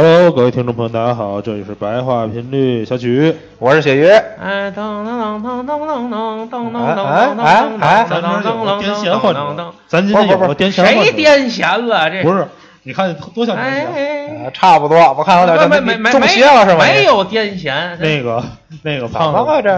[0.00, 4.06] Hello，各位听众朋友，大家好，这里是白话频率小曲，我是雪鱼。
[4.06, 8.14] 哎，噔噔噔噔噔噔噔噔噔噔噔噔噔噔噔噔，谁
[8.78, 12.08] 癫痫患者，咱今不是不是天有个癫痫患者，谁癫痫了？
[12.10, 12.46] 这不是，
[12.88, 16.86] 你看多像癫痫，差不多，我看有点没没没中邪了是吗？
[16.86, 18.42] 没有癫痫，那个
[18.82, 19.36] 那个胖子？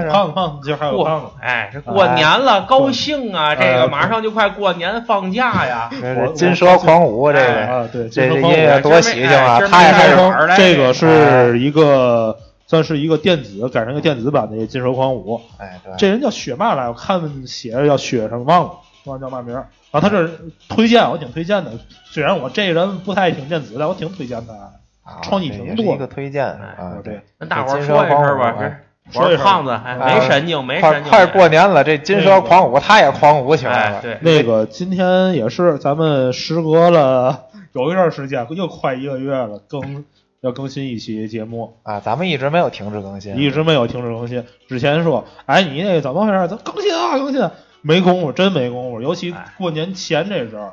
[0.09, 1.27] 胖子胖子，今儿还有胖子
[1.72, 3.53] 这过年了，高兴啊！
[3.56, 5.91] 这哎个马上就快过年放假呀。
[6.36, 9.61] 金蛇狂舞，这个啊，对，这这金蛇狂舞音乐多喜庆啊！
[9.69, 12.36] 他也是今儿没玩儿来这个是一个
[12.69, 18.70] 算是一个电子改成一个电子版的《金蛇狂舞》，哎，对，这人叫雪嘛来，我看写着叫雪什么忘了，
[19.05, 19.69] 忘了叫嘛名儿。
[19.91, 20.31] 然后他这儿
[20.69, 21.73] 推荐，我挺推荐的。
[22.05, 24.53] 虽然我这人不太爱听电子，但我挺推荐他。
[24.53, 27.21] 啊创意挺多一个推荐啊哎，对。
[27.39, 28.55] 跟大伙儿说一声吧，
[29.11, 31.11] 说一声胖子，哎，没神经，没神经。
[31.11, 40.05] 快快过年了，这金蛇狂舞他也狂舞起来了。，哎对，那个今天也是，咱们时隔了有一段时间，又快一个月了，更
[40.43, 44.45] 要更新一期节目，啊，咱们一直没有停止更新，一直没有停止更新。
[44.69, 46.47] 之前说，哎，你那个怎么回事？
[46.47, 47.51] 咱更新啊，更新啊！
[47.83, 49.00] 没功夫，真没功夫。
[49.00, 50.73] 尤其过年前这阵儿，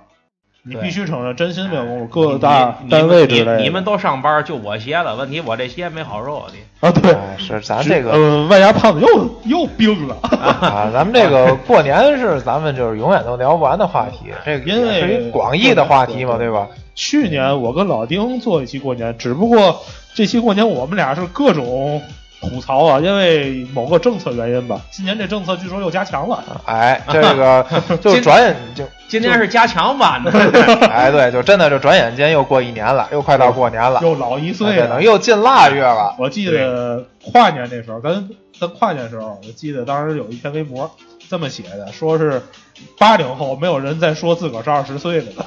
[0.63, 2.03] 你必须承认，真心没有功夫。
[2.03, 5.15] 你各大你单位之类的，你你们都上班，就我歇了。
[5.15, 6.53] 问题我这歇没好受的。
[6.81, 10.15] 啊，对，哎是咱这个呃，外加胖子又又病了。
[10.21, 16.67] 啊，咱们这个 过年是咱们就是永远都聊不完的话题，这个因为广义的话题嘛，对对吧？
[16.93, 19.81] 去年我跟老丁做一期过年，只不过
[20.13, 22.01] 这期过年我们俩是各种
[22.41, 24.79] 吐槽啊，因为某个政策原因吧。
[24.91, 27.65] 今年这政策据说又加强了，哎，这个
[28.01, 30.31] 就今转眼就今天是加强版的，
[30.87, 35.01] 哎，对，就真的就转眼间又过一年了，又快到过年了，又老一岁了哎。
[35.01, 36.15] 又进腊月了。
[36.19, 40.89] 我记得跨年那时候，跟跟跨年时候，我记得当时有一篇微博
[41.29, 42.41] 这么写的，说是
[42.97, 45.45] 八零后没有人再说自个儿是二十岁的了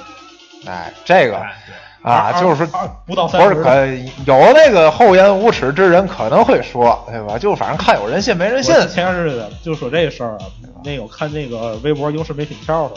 [0.67, 1.55] 哎，这个哎
[2.03, 3.87] 啊，就是二不到三十，是可
[4.27, 7.39] 有那个厚颜无耻之人可能会说，对吧？
[7.39, 10.41] 就反正看有人信没人信前些日子就说这事儿啊，
[10.85, 12.95] 那个我看那个微博优势媒体跳的，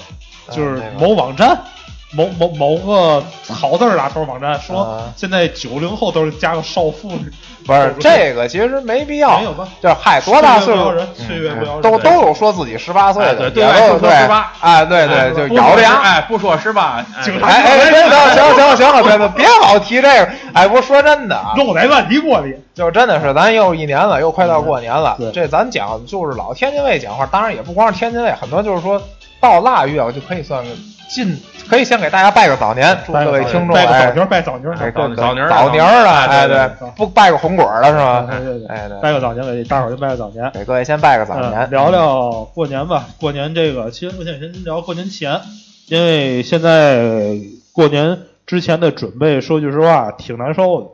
[0.55, 1.59] 就是某网站。
[2.15, 7.09] 某某某个好字儿打头网站说啊，现在九零后都是加个少妇，
[7.65, 9.45] 不是这个，其实没必要没。
[9.45, 9.67] 有吧？
[9.81, 15.95] 就是嗨，多大岁数人，岁月不饶人，都都有说自己十八岁的，哎对对对18哎，对哎对，就咬着牙。
[16.01, 17.03] 哎，不说是吧？
[17.17, 20.29] 哎警察哎哎，行行行行了，别别别老提这个。
[20.53, 22.55] 哎，不是说真的啊，肉在烂泥锅里。
[22.75, 25.31] 就真的是咱又一年了，又快到过年了对。
[25.31, 29.01] 这咱讲就是老天津卫讲话，当然也不光是天津卫，很多就是说
[29.39, 30.69] 到腊月，我就可以算个
[31.07, 38.27] 进，可以先给大家拜个早年，祝各位听众哎拜个早年，拜早年，早早年早年儿了，哎哎对对，不拜个红果儿了是吗？
[38.29, 40.49] 对对对，哎，拜个早年给大伙儿就拜个早年。
[40.53, 43.07] 给各位先拜个早嗯，年，聊聊过年吧。
[43.19, 45.39] 过年这个，其实我想先聊过年前，
[45.87, 47.37] 因为现在
[47.71, 50.87] 过年之前的准备，说句实话挺难受的。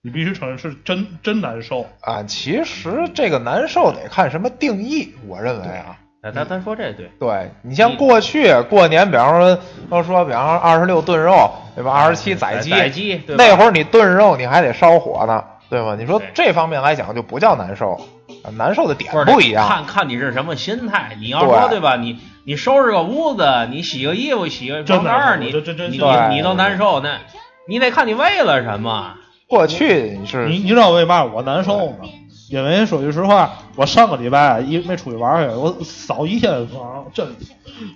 [0.00, 1.84] 你必须承认是真真难受。
[2.00, 2.22] 啊。
[2.22, 5.98] 其实这个难受得看什么定义，我认为啊。
[6.20, 9.58] 他他他说这对，对你像过去过年，比方说
[9.88, 11.92] 都说，比方说二十六炖肉，对吧？
[11.92, 15.96] 二十七宰鸡，宰鸡，那会儿你炖肉你还得烧火呢，对吗？
[15.98, 17.92] 你说这方面来讲就不叫难受，
[18.42, 19.68] 啊难受的点不一样。
[19.68, 21.16] 看看你是什么心态。
[21.20, 21.94] 你要说对对吧？
[21.96, 27.18] 你你收拾个屋子，你洗个衣服，洗个床单你你你你都难受，那
[27.68, 29.14] 你得看你为了什么。
[29.46, 32.08] 过去你是你你知道为嘛我难受吗？
[32.50, 37.26] 因为说句实话，我上个礼拜一没出去玩去，我扫一天房，真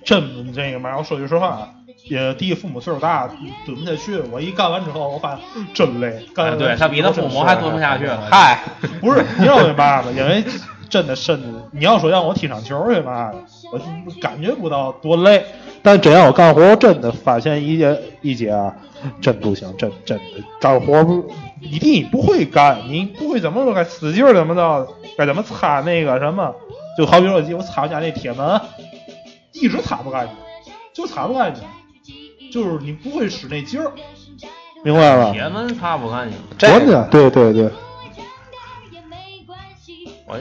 [0.05, 0.97] 真这个嘛。
[0.99, 1.69] 我说句实话，
[2.05, 3.29] 也第一父母岁数大，
[3.65, 4.19] 蹲不下去。
[4.31, 6.27] 我一干完之后，我发现真累。
[6.35, 8.29] 干哎对他比他父母还蹲不下去了。
[8.31, 8.59] 嗨，
[9.01, 10.11] 不是，你知道为嘛吗？
[10.15, 10.45] 因为
[10.91, 13.39] 真的身子，你要说让我踢场球去嘛的，
[13.73, 13.81] 我
[14.21, 15.45] 感觉不到多累。
[15.83, 18.77] 但真让我干活，我真的发现一节一节啊，
[19.21, 20.25] 真不行，真真的
[20.61, 26.55] 干活不一定你不会干，你不会怎么说该使劲儿怎么着，该怎么擦那个什么，
[26.97, 28.61] 就好比说我擦我家那铁门，
[29.53, 30.37] 一直擦不干净，
[30.93, 31.63] 就擦不干净，
[32.51, 33.93] 就是你不会使那劲儿，
[34.85, 35.31] 明白吧？
[35.33, 36.79] 铁门擦不干净，这个。
[36.79, 37.53] 真的，对对。
[37.53, 37.71] 对。
[40.27, 40.39] 我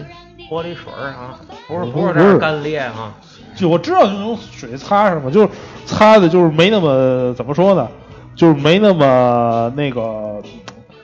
[0.50, 3.14] 玻璃水儿啊，不是不不是是不是这样干裂啊，
[3.56, 5.50] 就我知道就用水擦什么，就是
[5.86, 7.90] 擦的，就是没那么怎么说呢，
[8.42, 10.42] 就是没那么那个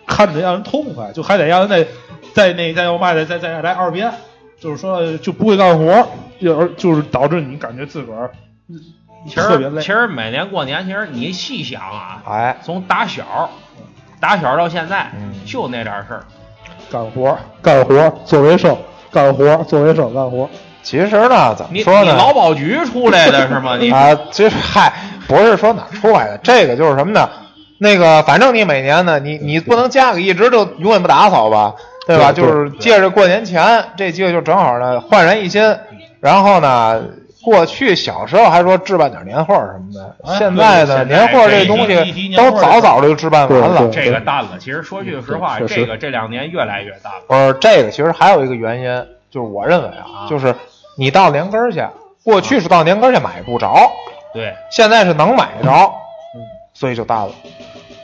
[0.08, 1.86] 看着让人痛快，就还得让人再
[2.34, 4.12] 再那再要嘛再再再来二遍，
[4.60, 6.08] 就是说就不会干活，
[6.42, 8.32] 就就是导致你感觉自个儿
[9.28, 9.94] 其特别累实其。
[9.94, 13.52] 实每年过年，其实你细想啊，哎，从打小
[14.20, 16.26] 打小到现在，嗯就那点事儿。
[16.90, 18.76] 干活干活做卫生，
[19.12, 20.50] 干活做卫生干活。
[20.82, 22.14] 其实呢，怎么说呢？
[22.14, 23.78] 你劳保局出来的是吗？
[23.78, 24.92] 你啊，其实嗨，
[25.28, 27.30] 不是说哪儿出来的，这个就是什么呢？
[27.80, 31.76] 那个反正你每年呢，你你不能家里一直就永远不打扫吧，
[32.08, 32.32] 对吧？
[32.32, 35.76] 对就是借着过年前这机会，就正好呢焕然一新。
[36.20, 37.00] 然后呢，
[37.44, 43.88] 过去小时候还说置办点年货什么的，哎现在呢年货这东西都早早的就置办完了。
[43.90, 44.58] 这个淡了。
[44.60, 47.22] 其实说句实话，这个这两年越来越淡了。
[47.28, 50.56] 不是，这个其实还有一个原因，就是我认为啊，就是
[50.98, 51.86] 你到年根儿去，
[52.24, 53.92] 过去是到年根儿去买不着，
[54.38, 55.70] 对，现在是能买着，
[56.36, 56.42] 嗯
[56.76, 57.30] 所以就淡了。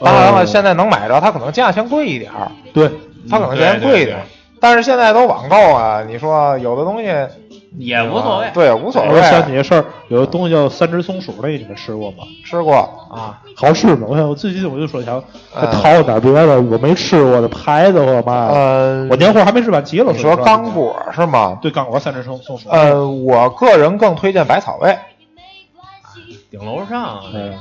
[0.00, 2.90] 当然了，现在能买着，它可能价钱贵一点儿，对，
[3.30, 4.22] 它可能价钱贵一点儿，
[4.60, 7.06] 但是现在都网购啊，你说有的东西
[7.78, 8.50] 也无所谓。
[8.52, 9.42] 对，无所我想谓。
[9.46, 12.24] 起个事儿，有的东西叫三只松鼠，那你们吃过吗？
[12.44, 12.74] 吃过，
[13.14, 14.08] 啊，好吃吗？
[14.10, 15.22] 我想我最近我就说想
[15.54, 20.12] 嗯淘点别的我没吃过的牌子或者嘛的，呃，我年货还没吃完齐了。
[20.12, 21.56] 你说刚果是吗？
[21.62, 24.96] 对刚果三只松松鼠，呃，我个人更推荐百草味。
[26.56, 27.52] 顶楼上嗯，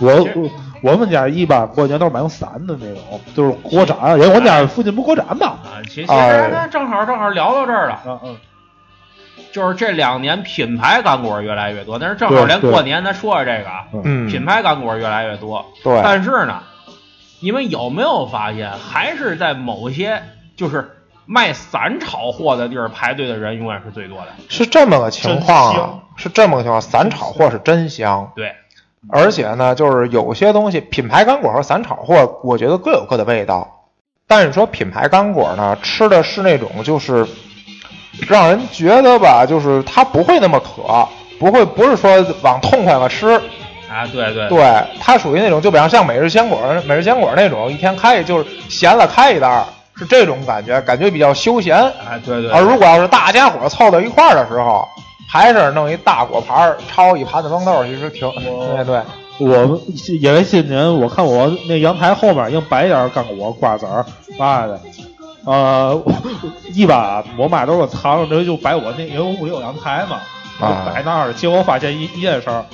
[0.00, 0.50] 我我
[0.82, 5.46] 我们家一般过年都是买用散的那种，就是国展，因为我们家附近不国展嘛。
[5.46, 8.36] 啊，其实那正好正好聊到这儿了，嗯嗯，
[9.52, 16.60] 就是这两年品牌干果越来越多，但是正好连过年咱说说这个啊，嗯，品牌干果越来越多，对，但是呢，
[17.38, 20.20] 你们有没有发现，还是在某些
[20.56, 20.90] 就是
[21.24, 24.26] 卖散炒货的地儿排队的人永远是最多的？
[24.48, 26.80] 是这么个情况啊是这么个情况。
[26.80, 28.52] 散炒货是真香，对，
[29.08, 33.86] 而且呢，就是有些东西，品牌干果和散炒货，我觉得各有各的味道。
[34.26, 37.26] 但是说品牌干果呢，吃的是那种就是
[38.26, 41.06] 让人觉得吧，就是它不会那么渴，
[41.38, 43.28] 不会不是说往痛快了吃，
[43.90, 49.66] 啊，对对对，它属于那种就比方像每日鲜果、每日鲜果那种，一天开就是闲了开一袋儿，
[49.96, 51.76] 是这种感觉，感觉比较休闲。
[51.76, 54.88] 啊，对对，而如果要是大家伙凑到一块儿的时候，
[55.34, 59.00] 还是弄一大果盘儿，焯一盘子豌豆，其实挺对对。
[59.40, 59.80] 我
[60.22, 64.06] 因为今年我看我那阳台后面已经摆点干果、瓜子儿
[64.38, 64.80] 嘛的，
[65.44, 66.00] 呃，
[66.72, 71.32] 一般我妈都是藏着这就摆我那，因为我屋里有阳台嘛，就啊摆那儿。
[71.32, 72.64] 结果发现一一件事儿，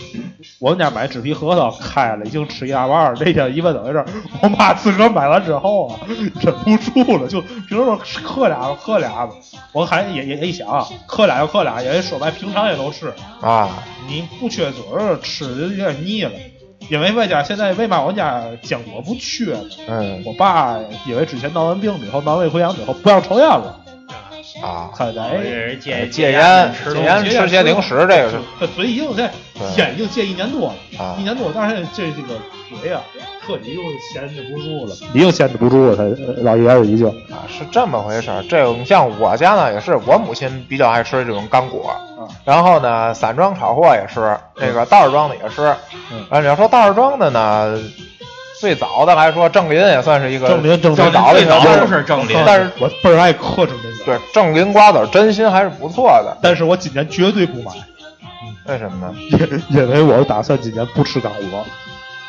[0.58, 3.16] 我们家买纸皮核桃开了，已经吃一大半儿。
[3.20, 4.04] 那天一问怎么回事，
[4.42, 6.00] 我妈自个儿买完之后啊，
[6.40, 9.30] 忍不住了，就平时说嗑俩吧嗑俩吧，
[9.72, 13.12] 我还也也也一想，嗑俩就嗑俩，因为说白平常也都吃。
[13.40, 13.68] 啊，
[14.06, 16.32] 你不缺嘴儿，吃的有点腻了。
[16.88, 19.64] 因为外家现在为嘛我家坚果不缺呢？
[19.86, 20.76] 嗯我爸
[21.06, 23.79] 因为之前闹完病以后，闹胃溃疡以后不让抽烟了，
[24.62, 32.38] 啊，他在我这是戒戒烟戒烟，吃些零食这个是他嘴已经在对烟已经戒一年多了，啊一年多，但是这这个
[32.80, 33.00] 嘴啊，
[33.46, 33.82] 彻底又
[34.12, 36.04] 闲着不住了，已经闲着不住了，他
[36.42, 38.42] 老爷子已经啊，是这么回事儿。
[38.48, 45.74] 这个你像我家呢，也是我母亲比较爱吃这种干果，啊，然后呢，散装炒货也吃，那个袋儿装的也吃。
[46.12, 47.78] 嗯啊，你要说袋儿装的呢，
[48.60, 56.36] 最早的来说，郑林也算是一个正林正林最早的最早都是正林但是我倍儿爱嗑正林子，对正林瓜子儿真心还是不错的。
[56.42, 57.72] 但是我今年绝对不买，
[58.66, 59.14] 为什么呢？
[59.30, 61.64] 因因为我打算今年不吃干果，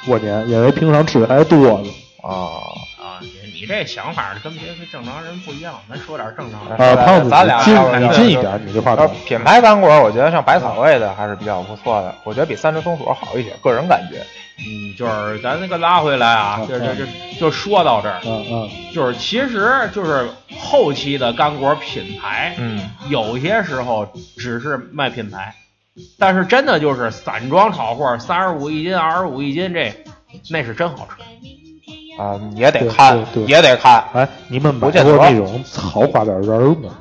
[0.05, 1.89] 过年，因为平常吃的还多呢。
[2.23, 2.61] 啊，
[3.01, 6.75] 啊，你你这想法跟别的正常人不一样，咱说点正常的。
[6.75, 14.23] 啊，胖子，咱俩你近你近一点，你这话品牌干果，我觉得像百草味的还是比较不错的，我觉得比三只松鼠好一些，个人感觉。
[14.65, 25.55] 嗯，就是咱那个拉回来啊，嗯就就就就说到这儿，嗯嗯，就是其实就是后期的干果品牌，嗯，有些时候只是卖品牌，
[26.19, 29.91] 但是真的就是散装炒货，三十五一斤、二十五一斤，这
[30.49, 31.21] 那是真好吃。
[32.21, 34.03] 啊，也得看也得看。
[34.13, 36.97] 哎，你们买不见得过那种草瓜子仁儿吗？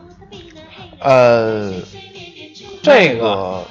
[1.00, 1.72] 呃，
[2.82, 3.62] 这个，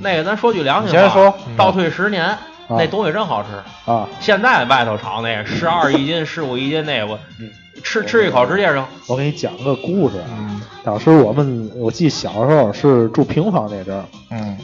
[0.00, 2.38] 那个咱说句良心话，先说嗯倒退十年，
[2.78, 3.90] 那东西真好吃。
[3.90, 7.50] 啊，现在外头炒那个 十二一斤、十五一斤那个，我嗯
[7.82, 8.84] 吃吃一口直接扔。
[9.08, 10.26] 我给你讲个故事啊。
[10.38, 14.56] 嗯当时我们，我记得小时候是住平房那阵儿，嗯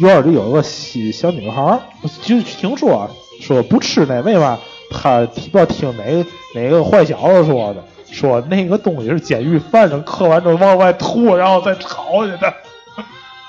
[0.00, 1.80] 院里有个小小女孩儿，
[2.22, 3.10] 就听说
[3.40, 4.56] 说不吃那，为嘛？
[4.92, 7.82] 她不知道听哪个哪个坏小子说的，
[8.12, 12.54] 说那个东西是监狱犯人嗑完之后往外吐，然后再炒去的。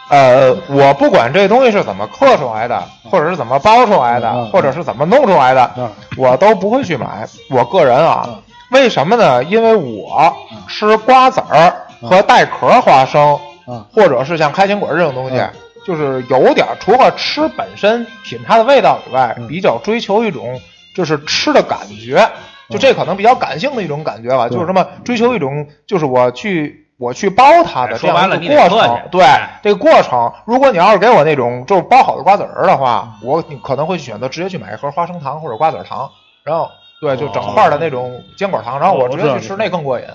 [0.10, 4.50] 呃，我不管这东西是怎么刻出来的，或者是怎么包出来的，嗯。
[4.52, 7.28] 或者是怎么弄出来的，啊我都不会去买。
[7.50, 9.44] 我个人啊嗯，为什么呢？
[9.44, 10.36] 因为我
[10.68, 13.34] 吃瓜子儿和带壳花生，
[13.66, 15.52] 啊或者是像开心果这种东西嗯，
[15.86, 20.60] 就是有点儿除了吃本身品它的味道以外嗯，比较追求一种
[20.96, 22.28] 就是吃的感觉。
[22.70, 29.00] 就这可能比较感性的一种感觉吧，就是什么追求一种，就是我去我去包它的这说白了样一个过程。
[29.12, 29.26] 对
[29.62, 36.10] 这个过程，如果你要是给我那种就是包好的瓜子儿的话，我可能会选择直接去买一盒花生糖或者瓜子儿糖，
[36.44, 40.06] 然后对，就整块的那种坚果糖，然后我直接去吃那更过瘾。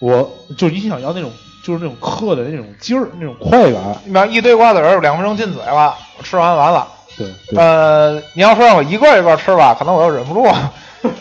[0.00, 1.30] 我就是你想要那种
[1.62, 3.82] 就是那种嗑的那种劲儿，那种快感。
[4.04, 6.88] 你比方一堆瓜子儿，两分钟进嘴了，吃完完了。
[7.16, 10.46] 对对，呃，你要说让我一个一个吃吧，可能我又忍不住，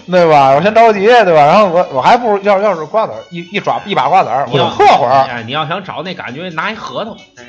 [0.11, 0.51] 对吧？
[0.55, 1.45] 我先着急，对吧？
[1.45, 7.43] 然后我我还不如要要是瓜子儿一一抓一把瓜子儿，我就你要嗑会儿，哎，你要想找那感觉，拿一核桃，哎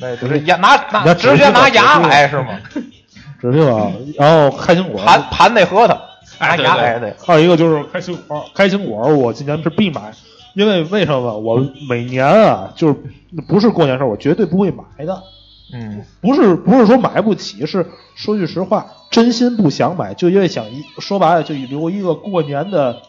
[0.00, 2.58] 那就是牙拿拿直接拿牙来是吗？
[3.40, 3.92] 指定啊。
[4.18, 5.96] 然后开心果，盘盘那核桃，
[6.40, 7.14] 拿牙来的。
[7.24, 10.00] 还有一个就是开心果，开心果我今年是必买，
[10.54, 11.38] 因为为什么？
[11.38, 12.94] 我每年啊，就是
[13.46, 15.22] 不是过年时候，我绝对不会买的。
[15.72, 23.02] 嗯，不是不是说买不起，是说句实话，真心不想买，就因为想一说白了，就留一个过年的，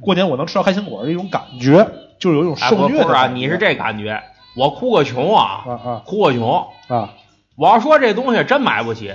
[0.00, 1.86] 过年我能吃到开心果的一种感觉，
[2.18, 3.34] 就是有一种哎，受不不是啊，虐的感觉。
[3.34, 4.22] 你是这感觉，
[4.56, 6.66] 我哭个穷啊，啊啊哭个穷。
[6.86, 7.14] 啊，
[7.56, 9.12] 我要说这东西真买不起，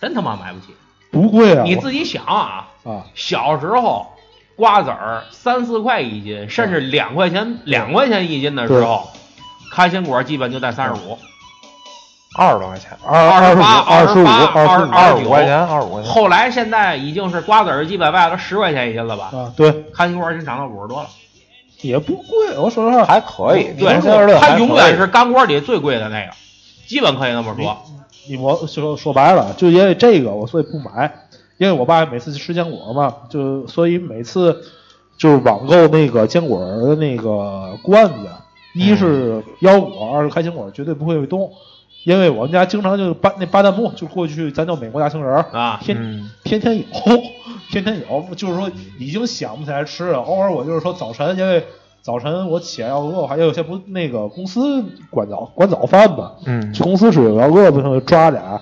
[0.00, 0.74] 真他妈买不起。
[1.12, 1.62] 不贵啊！
[1.64, 4.06] 你自己想啊，啊，小时候
[4.56, 9.10] 瓜子儿三四块一斤，甚至两块钱两块钱一斤的时候，
[9.74, 11.18] 开心果基本就在三十五。
[12.34, 16.12] 二十多块钱，二二十五、二十五、二十五二十五块钱，二十五块钱。
[16.12, 19.30] 后来现在已经是瓜子儿基本卖到十块钱一斤了吧？
[19.32, 21.08] 啊，对，开心果已经涨到五十多了。
[21.82, 22.56] 也不贵。
[22.58, 26.32] 我说实话，还可以，对它永远是干果里最贵的那个，
[26.86, 27.76] 基本可以那么说。
[28.28, 31.12] 你我说说白了，就因为这个我所以不买，
[31.58, 34.62] 因为我爸每次吃坚果嘛，就所以每次
[35.18, 38.30] 就是网购那个坚果的那个罐子，
[38.74, 41.50] 一是腰果，二是开心果，绝对不会动，
[42.04, 46.84] 因为我们家经常就巴那巴旦木，就过去咱叫美国大杏仁儿，啊，天、嗯天天有，
[47.70, 51.64] 天天有，就是说已经想不起来吃了，偶尔我就是说早晨，因为
[52.00, 56.32] 早晨我起来要饿，还有些不那个公司管早管早饭嘛。
[56.44, 58.60] 嗯去公司吃，要饿不行就抓俩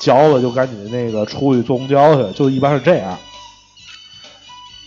[0.00, 3.16] 嚼了，就赶紧那个出去坐公交去，就一般是这样。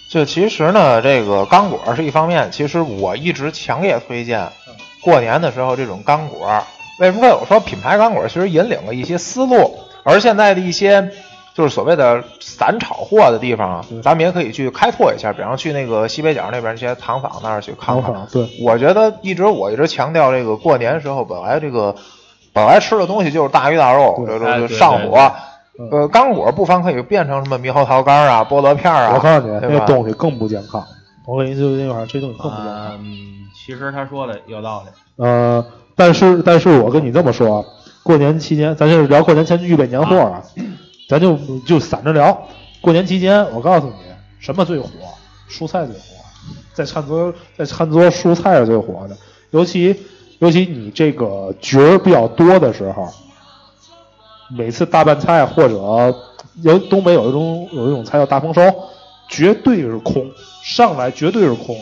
[0.09, 4.47] 就其实呢，这个干果是一方面，其实我一直强烈推荐
[5.01, 6.63] 过年的时候这种干果。
[6.99, 11.11] 为什么我说品牌干果其实引领了一些思路，而现在的一些
[11.53, 18.27] 就是所谓的散炒货的地方啊，咱们也可以去开拓一下，比方去那个西北角那边这些糖坊那儿去看看。
[18.31, 21.95] 对，我觉得一直我一直强调这个过年时候本来这个
[22.53, 24.25] 本来吃的东西就是大鱼大肉，
[24.67, 25.17] 上火。
[25.17, 29.11] 嗯呃，干果不妨可以变成什么猕猴桃干啊、菠萝片啊。
[29.15, 30.85] 我告诉你，那东西更不健康。
[31.25, 32.91] 我跟你说那会儿，这东西更不健康。
[32.99, 34.91] 嗯，其实他说的有道理。
[35.15, 37.65] 呃，但是但是我跟你这么说，
[38.01, 40.43] 过年期间，咱就是聊过年前预备年货啊，
[41.07, 42.47] 咱就就散着聊。
[42.81, 43.93] 过年期间，我告诉你，
[44.39, 44.89] 什么最火？
[45.49, 46.01] 蔬菜最火，
[46.73, 49.15] 在餐桌在餐桌蔬菜是最火的，
[49.51, 49.95] 尤其
[50.39, 53.07] 尤其你这个角儿比较多的时候，
[54.49, 56.15] 每次大拌菜或者
[56.63, 58.61] 有东北有一种有一种菜叫大丰收，
[59.29, 60.31] 绝对是空，
[60.63, 61.77] 上来绝对是空。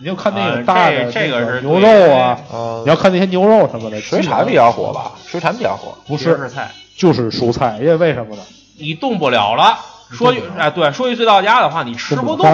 [0.00, 5.12] 你就看那啊个大的、这这个是牛肉啊，呃你，要看那些牛肉什么的，水产比较火吧？
[5.26, 5.94] 水产比较火。
[6.06, 8.42] 不是，日菜，就是蔬菜，因为为什么呢？
[8.78, 9.78] 你动不了了。
[10.10, 12.46] 说句哎，对，说句最到家的话，你吃不动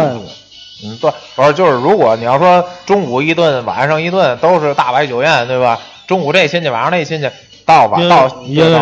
[0.84, 5.78] 嗯，对，不是，就是如果你要说中午一顿，晚上一顿都是大摆酒宴，对吧？
[6.06, 7.30] 中午这亲戚，晚上那亲戚，
[7.64, 8.34] 到晚因到到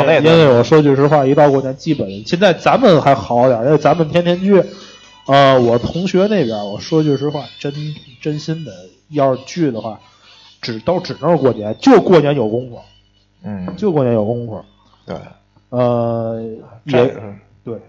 [0.04, 4.60] 那为因为，我说句实话，一到过年，基本现在咱们还好点儿，因为咱们天天聚。
[5.26, 7.72] 呃，我同学那边，我说句实话，真
[8.20, 8.72] 真心的，
[9.10, 10.00] 要是聚的话，
[10.60, 12.80] 只都只能是过年，就过年有功夫，
[13.42, 14.64] 嗯，就过年有功夫。
[15.06, 15.16] 对，
[15.70, 16.42] 呃，
[16.84, 17.80] 也这个是对，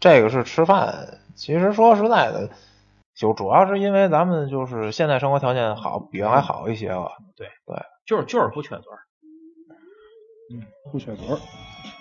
[0.00, 1.18] 这个是吃饭。
[1.34, 2.48] 其实说实在的，
[3.14, 7.12] 就主要是因为咱们就是现在生活条件好，比原来好一些了。
[8.06, 8.98] 就是就是不缺嘴儿。
[10.90, 11.38] 不缺嘴儿。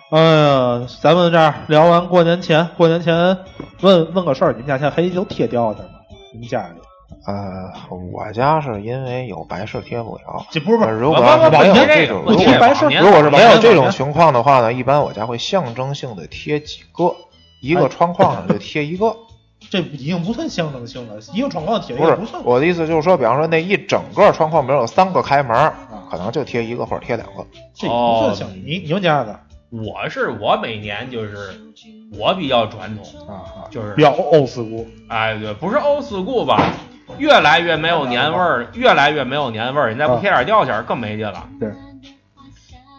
[0.10, 3.38] 哎呀，咱们这儿聊完过年前，过年前
[3.82, 5.90] 问问个事儿，你们家现在还有贴吊去吗？
[6.32, 6.80] 你们家里？
[7.26, 7.70] 呃，
[8.14, 10.46] 我家是因为有白事贴不了。
[10.50, 17.14] 这不是不是，如果要是没有这种，如果白事如果是没有这种情况的话呢，一般我家会象征性的贴几个，
[17.62, 19.14] 一哎个窗框上就贴一个。
[19.70, 22.42] 这已经不算象征性了，一个窗框贴一个不算。
[22.46, 25.70] 我的意思就是说，比方说那一整个窗框，比如有三个开门，
[26.10, 27.46] 可能就贴一个或者贴两个。
[27.74, 28.58] 这也不算象征。
[28.66, 29.38] 你你们家的
[29.70, 31.36] 我是我每年就是
[32.18, 36.72] 我比较传统，啊啊，就是比较欧斯古哎对，不是 old school 吧，
[37.18, 39.92] 越来越没有年味儿，越来越没有年味儿。
[39.92, 41.48] 你再不贴点吊钱儿更没劲了。
[41.60, 41.70] 对，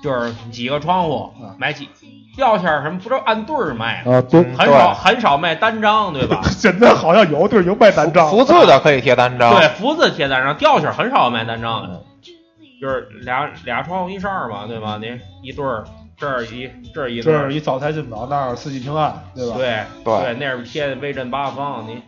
[0.02, 1.88] 就是几个窗户啊买几
[2.36, 6.42] 吊钱儿什么，不知道按对儿卖，啊，对，嗯很少很少卖单张，对吧？
[6.52, 9.54] 现在好像有对儿有卖单张福字的可以贴单张。
[9.56, 12.02] 对，福字贴单张，吊钱儿很少卖单张的，
[12.80, 14.98] 就是俩俩窗户一扇儿嘛，对吧？
[15.00, 15.84] 你一对儿
[16.18, 19.54] 这儿一这儿一这儿一招财进宝，那儿四季平安，对吧？
[19.56, 22.02] 对对那是贴的威震八方，您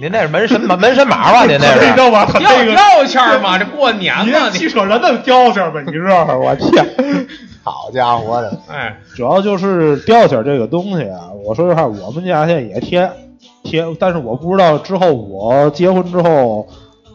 [0.00, 0.76] 您那是门神吗？
[0.76, 1.46] 门神马吧？
[1.46, 1.96] 您那是你知是？
[1.96, 2.26] 道吧？
[2.26, 5.80] 他要这个要钱儿嘛，这过年你嘛，你这汽车人的吊钱吧？
[5.86, 6.36] 你知道吗？
[6.36, 6.86] 我天！
[7.64, 8.60] 好家伙的！
[8.68, 13.10] 哎，主要就是吊钱这个东西啊，我说实话，我们家现在也贴
[13.62, 16.68] 贴，但是我不知道之后我结婚之后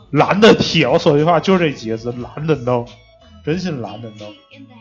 [0.10, 0.88] 懒得贴。
[0.88, 2.84] 我说句话，就这几个字，懒得弄，
[3.50, 4.28] 真心懒得弄。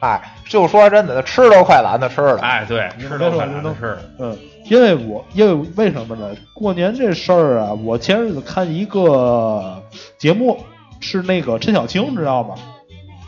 [0.01, 2.39] 哎，就说真的，吃都快懒得吃了。
[2.43, 3.99] 哎，对，吃都快懒得吃了。
[4.19, 6.37] 嗯，因为我因为为什么呢？
[6.53, 9.83] 过年这事儿啊，我前日子看一个
[10.19, 10.59] 节目，
[11.01, 12.57] 是那个陈小青，知道吗？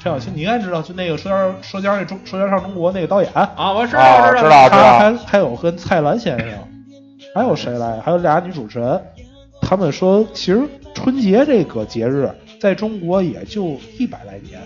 [0.03, 6.49] 陈小青，你应该知道，就那个《舌尖舌尖那中舌尖上中国》那个导演，啊，我知啊道，知道他还还有跟蔡澜先生，
[7.35, 7.99] 还有谁来？
[8.01, 9.01] 还有俩女主持人，
[9.63, 10.61] 他们说，其实
[10.95, 12.31] 春节这个节日
[12.61, 14.61] 在中国也就一百来年，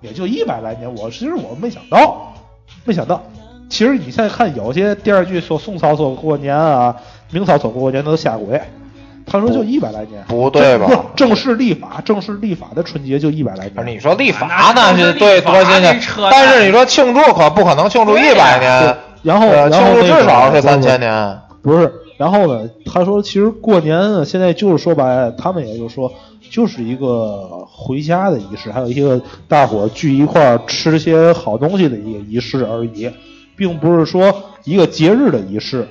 [0.00, 0.92] 也就一百来年。
[0.94, 2.32] 我其实我没想到，
[2.84, 3.22] 没想到，
[3.68, 6.94] 其实你现在看有些电视剧说宋朝说过年啊，
[7.30, 8.60] 明朝说过年都下鬼。
[9.24, 13.86] 他说就一百来年，不对吧不是正式立法，正式立法的春节就一百来年。
[13.86, 21.38] 你说立法那那是对多新鲜但是你说庆祝可不可能庆祝一百年，然后，呃，然后至少是三千年。
[21.62, 22.68] 不是，然后呢？
[22.84, 26.12] 他说，其实过年，现在就是说白了，他们也就说，
[26.52, 29.18] 就是一个回家的仪式，还有一个
[29.48, 33.10] 大伙儿聚一块儿吃些好东西的一个仪式而已，
[33.56, 34.32] 并不是说
[34.64, 35.88] 一个节日的仪式。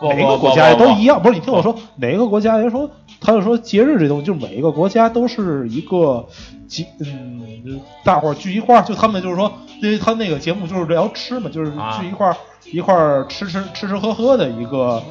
[0.00, 6.26] 不每个国家不不都一样，不是你听我说，哪个国家也说，他就说节日这东西，就每一个国家都是一个
[6.66, 12.34] 节，嗯，大伙儿聚一块儿，就他们就是说，因为他那个节目就是聊吃嘛，就是啊聚一块儿、
[12.72, 15.02] 一块儿吃吃吃吃喝喝的一个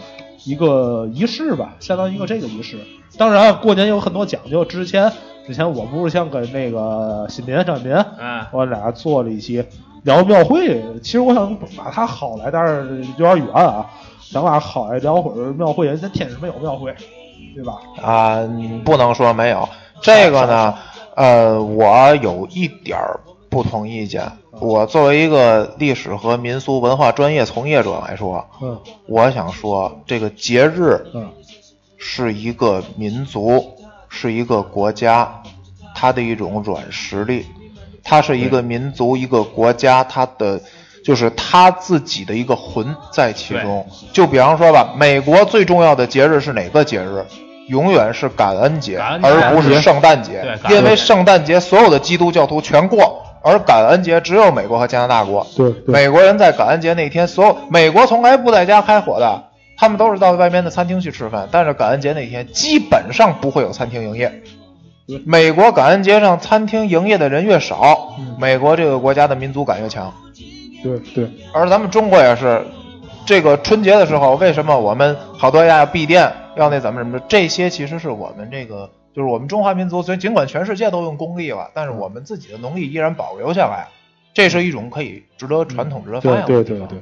[0.46, 2.78] 一个仪式吧，相当于一个这个仪式。
[3.18, 5.12] 当然，过年有很多讲究，之前
[5.46, 9.64] 之前我不是像跟那个新民张民，嗯，我俩做了一期
[10.04, 13.86] 聊庙会，其实我想把它薅来，但是有点远啊，
[14.22, 15.88] 想把它薅来聊会儿庙会。
[15.88, 16.96] 人家天津没有庙会，
[17.56, 17.80] 对吧？
[18.02, 19.68] 啊、嗯不能说没有
[20.02, 20.74] 这个呢。
[21.16, 24.32] 呃，我有一点儿不同意见。
[24.52, 28.80] 我作为一个历史和民俗文化专业从业者来说，嗯。
[29.08, 31.32] 我想说，这个节日嗯。
[32.02, 33.76] 是一个民族，
[34.08, 35.44] 是一个国家，
[35.94, 37.46] 它的一种软实力，
[38.06, 40.62] 它是一个民族、一个国家，它的
[41.04, 43.86] 就是它自己的一个魂在其中。
[44.14, 47.26] 就比方说吧，美国最重要的节日是哪个节日？
[47.68, 49.28] 永远是感恩节，恩节。
[49.28, 50.58] 而不是圣诞节。
[50.70, 55.46] 因为圣诞节所有的基督教徒全过，而感恩节只有美国和加拿大国。
[55.56, 59.44] 对对美国人在感恩节那天，所有美国从来不在家开火的，
[59.78, 61.48] 他们都是到外面的餐厅去吃饭。
[61.52, 64.42] 但是感恩节那天基本上不会有餐厅营业。
[65.26, 70.14] 美国感恩节上餐厅营业的人越少，嗯美国这个国家的民族感越强。
[70.84, 72.64] 对对，而咱们中国也是，
[73.26, 77.20] 这个春节的时候，为什么我们好多呀要闭店，要那怎么怎么？
[77.28, 83.90] 这些其实是我们这个，就是我们中华民族，虽然尽管全世界都用公历了，但是我们自己的农历依然保留下来，
[84.34, 86.88] 这是一种可以值得传统、值得发扬的地方。
[86.88, 87.02] 对对对，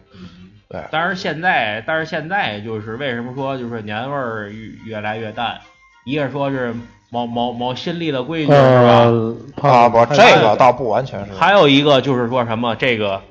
[0.67, 5.59] 对但是现在，但是现在就是为什么说就是年味儿越越来越淡？
[6.05, 6.73] 一个说是
[7.11, 9.03] 某某某新立的规矩是吧？
[9.03, 11.33] 呃，啊，不，这个倒不完全是。
[11.33, 13.21] 还有一个就是说什么这个，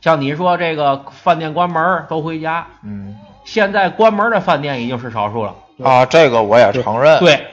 [0.00, 5.56] 像你说这个饭店关门儿都回家，嗯现在关门儿的饭店已经是少数了。
[5.82, 7.44] 啊，这个我也承认。，对，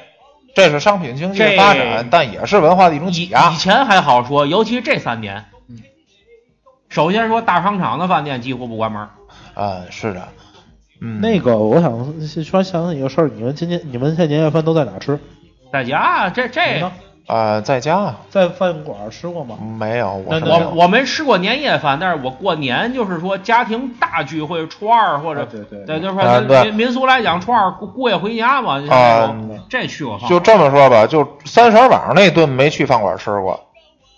[0.60, 3.56] 这是商品经济的发展，但也是文化的一种挤压以。
[3.56, 5.46] 前还好说，尤其这三年。
[6.90, 9.12] 首先说大商场的饭店几乎不关门啊，
[9.56, 10.28] 嗯，是的。
[11.02, 11.92] 嗯，那个，我想
[12.44, 15.18] 突然想起一个事儿，你们今年你们在年夜饭都在哪吃？
[15.72, 16.92] 在家这这呢，
[17.30, 19.56] 呃，在家在饭馆吃过吗？
[19.80, 20.70] 没有，我是没有。
[20.70, 33.60] 我我没吃过年夜饭，但是我过年就是说家庭大聚会初二或者啊对对对，就是说民民俗来讲初二过过夜回家嘛，就是那啊种这去过饭就这么说吧，就三十晚上那顿没去饭馆吃过，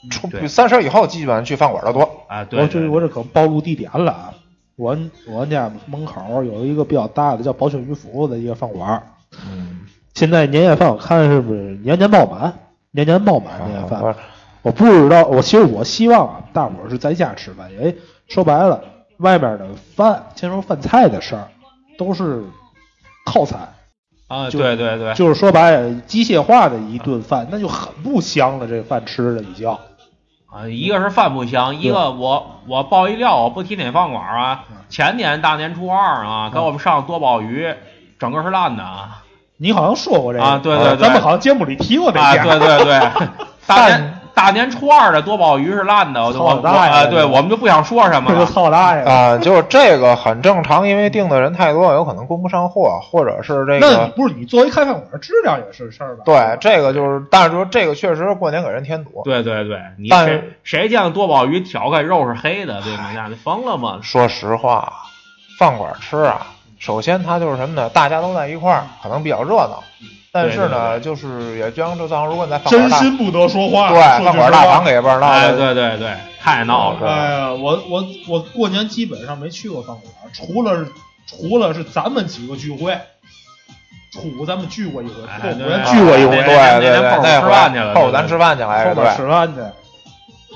[0.09, 2.09] 出对三十以后基本上去饭馆的多。
[2.29, 4.33] 啊，对，我对这我这可暴露地点了啊！
[4.77, 4.97] 我
[5.27, 9.03] 我家门口有一个比较大的叫宝兴鱼府的一个饭馆，
[9.45, 9.81] 嗯，
[10.13, 12.53] 现在年夜饭我看是不是年年爆满？
[12.91, 14.01] 年年爆满年夜饭。
[14.01, 14.15] 啊
[14.63, 18.79] 我不知道，我其实我希望啊，大伙儿是在家吃饭，因为说白了，
[19.17, 21.47] 外面的饭，先说饭菜的事儿，
[21.97, 22.43] 都是
[23.25, 23.73] 靠餐，
[24.27, 28.67] 啊，对对对，就是说白了，机械化的一顿饭，那就很不香了。
[28.67, 29.67] 这个饭吃的已经，
[30.45, 34.65] 啊，一个是饭不香，一个我我爆一料，我不提哪饭馆啊。
[34.69, 37.73] 嗯，前年大年初二啊，给我们上多宝鱼，
[38.19, 39.20] 整个是烂的啊，
[39.61, 42.99] 你好像说过这个啊对对对咱们好像节目里提过这啊，家，对对对，
[43.67, 48.43] 大年大大年初二的多宝鱼是烂的，我操大爷啊，对我们就不想说什么了。
[48.47, 49.03] 操大爷！
[49.03, 56.23] 啊，就是这个很正常，因为订的人太多，有可能供不上货，或者是这个那不是你作为开饭馆，质量也是事儿吧？
[56.25, 59.21] 对这个就是，但是说这个确实过年给人添堵。
[59.23, 63.11] 对对对，你谁谁见多宝鱼挑开肉是黑的，对吗？
[63.13, 63.99] 那你疯了吗？
[64.01, 64.91] 说实话，
[65.59, 66.47] 饭馆吃啊，
[66.81, 67.87] 首先它就是什么呢？
[67.89, 69.81] 大家都在一块儿，可能比较热闹。
[70.33, 73.89] 但是呢，就是也就像这样，如果你在饭馆真心不得说话。
[73.89, 77.07] 对饭馆大堂给倍儿闹哎，的，对对对，太闹了。
[77.07, 80.91] 哎呀，我我我过年基本上没去过饭馆，除了是
[81.27, 82.97] 除了是咱们几个聚会，
[84.11, 89.15] 初五咱们聚过一回，哎过五对年聚过一回，那对对对，那那后边吃饭去了后咱吃饭去来着，对后边。
[89.17, 89.61] 吃饭去。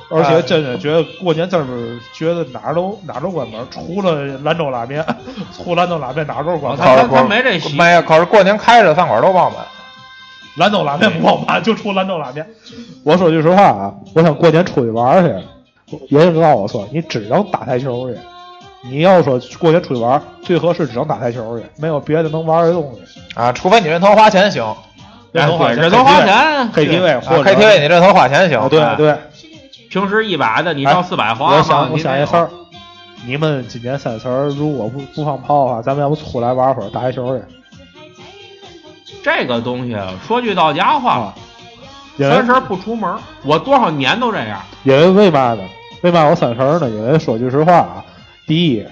[0.10, 1.66] 而且真的觉得过年这儿
[2.14, 5.04] 觉得哪儿都哪儿都关门，除了兰州拉面，
[5.56, 6.86] 除兰州拉面哪儿都是关门。
[6.86, 9.60] 他他他没这习没有，可是过年开着饭馆都爆满。
[10.58, 12.48] 兰州拉面不爆满，就出兰州拉面。
[13.04, 18.18] 我说句实话啊，我想过年出去玩去，爷爷告诉我说，你只能打台球去。
[18.88, 23.20] 你要说过年出去玩，最合适只能打台球去，没有别的能玩的东西。
[23.34, 24.78] 啊，除非你认头花钱行，啊
[25.32, 26.72] 人头花钱，这都花钱。
[26.72, 28.70] KTV 或者 KTV 你认头花钱行啊，。
[28.70, 29.16] 对哎对。
[29.96, 32.50] 平时一百的，你到四百花嘛我想我想一事儿，
[33.26, 37.44] 你们今年三十儿如果不不放炮的话，咱们要不出来玩会儿打台球去
[39.24, 39.96] 这个东西，
[40.28, 41.36] 说句到家话啊，？
[42.20, 43.10] 三十儿不出门，
[43.46, 44.62] 我多少年都这样。
[44.84, 45.64] 因为为嘛呢？
[46.02, 46.90] 为嘛我三十儿呢？
[46.90, 48.06] 因为说句实话啊，
[48.46, 48.86] 第一，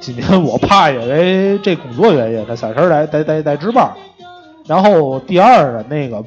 [0.00, 3.88] 今年我怕因为这工作原因，他三十儿得得得得值班。
[4.66, 6.24] 然后第二呢，那个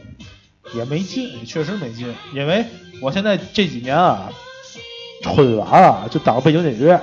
[0.73, 2.63] 也没劲，确实没劲，因为
[3.03, 4.29] 我现在这几年啊，
[5.21, 6.97] 春晚啊就当背景音乐，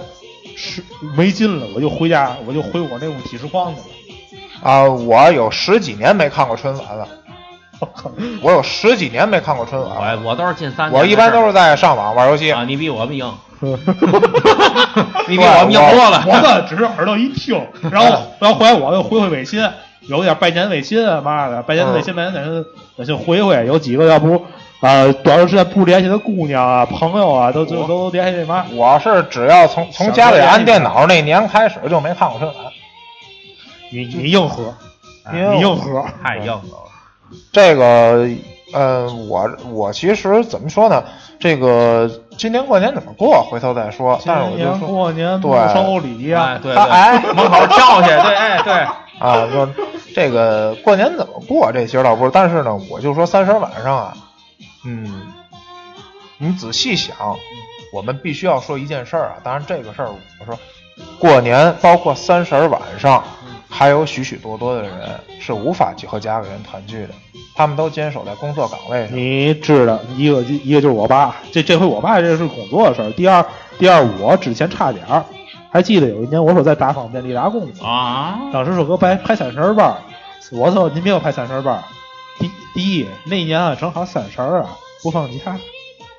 [0.57, 0.83] 是
[1.15, 3.87] 没劲了，我就回家，我就回我那屋提实况去了。
[4.63, 7.07] 啊，我有十几年没看过春晚了，
[8.41, 10.23] 我有十几年没看过春晚了。
[10.25, 10.99] 我我都是近三年。
[10.99, 12.51] 我一般都是在上网玩游戏。
[12.51, 13.69] 啊，你比我们硬， 你
[15.29, 16.25] 你比我们硬多了。
[16.27, 19.63] 我呢只是耳朵一听，然后 然后回来我又回回微信，
[20.09, 22.65] 有点拜年微信啊嘛的，拜年微信拜年
[22.97, 24.47] 微信回回，有几个要不
[24.81, 28.65] 啊多长时间不联系的姑娘啊朋友啊，都都都联系嘛。
[28.73, 32.65] 我是只要从从家里安电脑那年开始就没看过春晚。
[33.93, 34.75] 你你硬核，
[35.33, 36.63] 你硬核，太硬了。
[37.53, 38.29] 这个，
[38.73, 41.03] 呃，我我其实怎么说呢？
[41.39, 44.19] 这个今年过年怎么过，回头再说。
[44.25, 48.73] 但是我就说过年不对收礼哎，呀，对他哎，门口跳去，对，哎对，
[49.19, 49.69] 啊，说
[50.15, 52.31] 这个过年怎么过，这其实倒不是。
[52.33, 54.15] 但是呢，我就说三十晚上啊，
[54.85, 55.07] 嗯，
[56.39, 57.15] 你仔细想，
[57.93, 59.37] 我们必须要说一件事儿啊。
[59.43, 60.59] 当然，这个事儿我说，
[61.19, 63.23] 过年包括三十晚上，
[63.69, 67.11] 还有许许多多的人是无法和家里人团聚的，
[67.55, 69.17] 他们都坚守在工作岗位上。
[69.17, 73.11] 你知道一个一个就是我爸，这这回我爸这是工作的事儿。
[73.13, 73.45] 第二
[73.79, 75.25] 第二，我之前差点儿，
[75.71, 79.95] 还记得有一年我说在大方便利打工，啊，当时说给我排排三十儿班，
[80.53, 81.85] 我说您别排三十儿班儿。
[82.75, 85.57] 第第一那一年啊，正好三十儿啊，不放假，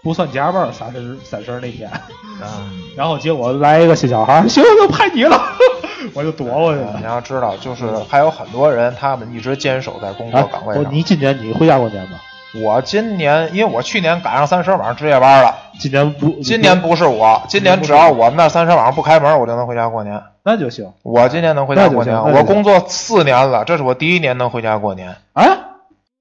[0.04, 1.90] 不算加班儿，三十三十那天。
[1.90, 5.40] 啊，然后结果来一个新小孩儿，行，就派你了，
[6.14, 7.04] 我就躲过去了你。
[7.04, 10.84] 要知道，就是还有很多人，他们一直坚守在工作哎岗，位上。
[10.84, 12.20] 我你今年你回家过年吗？
[12.64, 20.22] 我今年，因为我去年赶上三十晚上值夜班了，今年不，今年不是我，今年只要我们那三十晚上不开门，我就能回家过年。
[20.44, 20.92] 那就行。
[21.04, 25.16] 我今年能回家过年，我工作四年了，这是我第一年能回家过年。
[25.34, 25.58] 哎，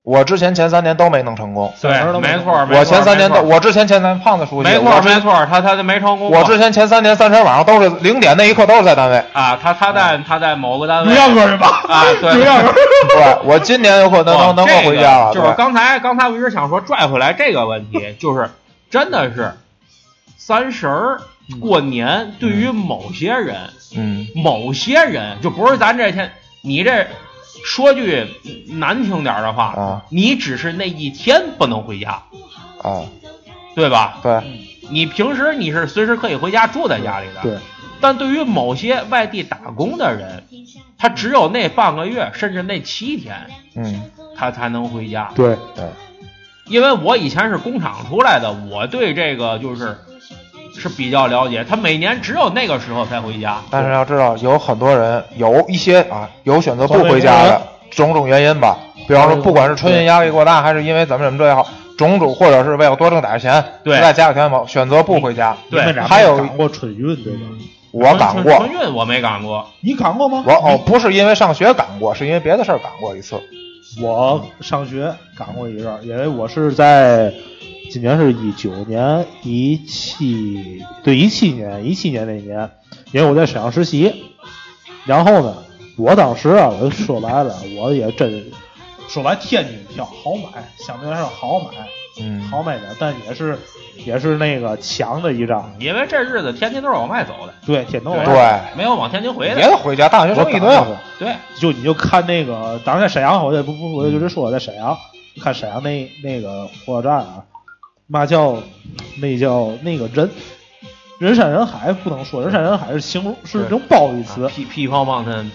[0.03, 6.31] 我之前前三年都没能成功，对没没错，没错我前三年都，我之前前三胖子书记，没错没错，他他就没成功。
[6.31, 9.23] 我之前前三年三十晚上都是零点那一刻都是在单位。
[9.35, 11.83] 啊，他他在他在某个单位不让个人吧？
[11.87, 12.33] 啊，对。
[12.33, 15.33] 对，我今年有可能能能够回家了。
[15.35, 18.51] 就是对刚才刚才我一直想说拽回来这个问题， 就是
[18.91, 19.53] 真的是
[20.39, 21.21] 三十儿
[21.61, 23.57] 过年对于某些人，
[23.97, 26.31] 嗯，某些人就不是咱这天，
[26.63, 27.07] 你这
[27.65, 28.27] 说句
[28.69, 30.03] 难听点儿的话，啊。
[30.11, 32.23] 你只是那一天不能回家，
[32.83, 33.05] 啊，
[33.75, 34.19] 对吧？
[34.23, 34.43] 对，
[34.91, 37.59] 你平时你是随时可以回家住在家里的，对，
[38.01, 40.45] 但对于某些外地打工的人，
[40.99, 43.47] 他只有那半个月，甚至那七天，
[43.77, 45.31] 嗯，他才能回家。
[45.35, 45.85] 对，对，
[46.67, 49.99] 因为我以前是工厂出来的，我对这个就是
[50.79, 51.65] 是比较了解。
[51.65, 53.59] 他每年只有那个时候才回家。
[53.71, 58.77] 但是要知道，有很多人有一些啊，有选择不回家的种种原因吧。
[59.09, 61.67] 比方说，不管是春运压力过大，还是因为怎么怎么着也好，
[61.99, 65.57] 种种，或者是为了多挣点钱，对实在家里条件不好，选择不回家。
[65.71, 67.41] 对还有过春运对吧？
[67.93, 70.45] 我赶过春春，运我没赶过，你赶过吗？
[70.47, 73.35] 我哦，不是因为上学赶过，是因为别的事儿赶过一次。
[74.01, 77.33] 我上学赶过一阵儿，因为我是在
[77.91, 82.71] 今年是一九年，一七对一七年，一七年那年，
[83.11, 84.33] 因为我在沈阳实习，
[85.07, 85.57] 然后呢，
[85.99, 88.45] 我当时啊，我就说白了，我也真
[89.09, 91.67] 说白，天津票好买，相对来说好买，
[92.21, 93.59] 嗯，好买点，但也是
[93.97, 99.71] 也是那个抢的一张，因为这日子天津都是往外走的，对，天都对对，没有往天津回别的。
[99.73, 100.87] 的回家大学我生一堆啊，
[101.19, 104.97] 对，就你就看那个，当时在沈阳，我也不不，我就是说在沈阳，
[105.43, 107.45] 看沈阳那那个火车站啊，
[108.11, 108.57] 嘛叫
[109.23, 110.29] 那叫那个人
[111.19, 115.51] 人山人海，不能说人山人海是形容是一种褒义词，屁屁泡冒腾，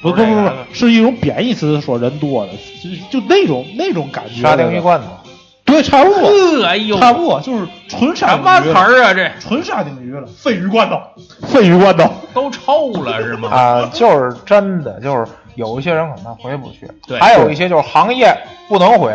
[0.00, 2.52] 不不不不，是一种贬义词，说人多的，
[3.10, 4.40] 就就那种那种感觉。
[4.40, 5.06] 沙丁鱼罐头，
[5.64, 9.12] 对，差不多，呃，哎呦，差不多就是纯沙什么词儿啊？
[9.12, 9.28] 这。
[9.40, 11.00] 纯沙丁鱼了，鲱鱼罐头，
[11.48, 12.08] 鲱鱼罐头。
[12.32, 13.48] 都臭了是吗？
[13.50, 17.18] 啊，就是真的，就是有一些人可能回不去，对。
[17.18, 18.36] 还有一些就是行业
[18.68, 19.10] 不能回，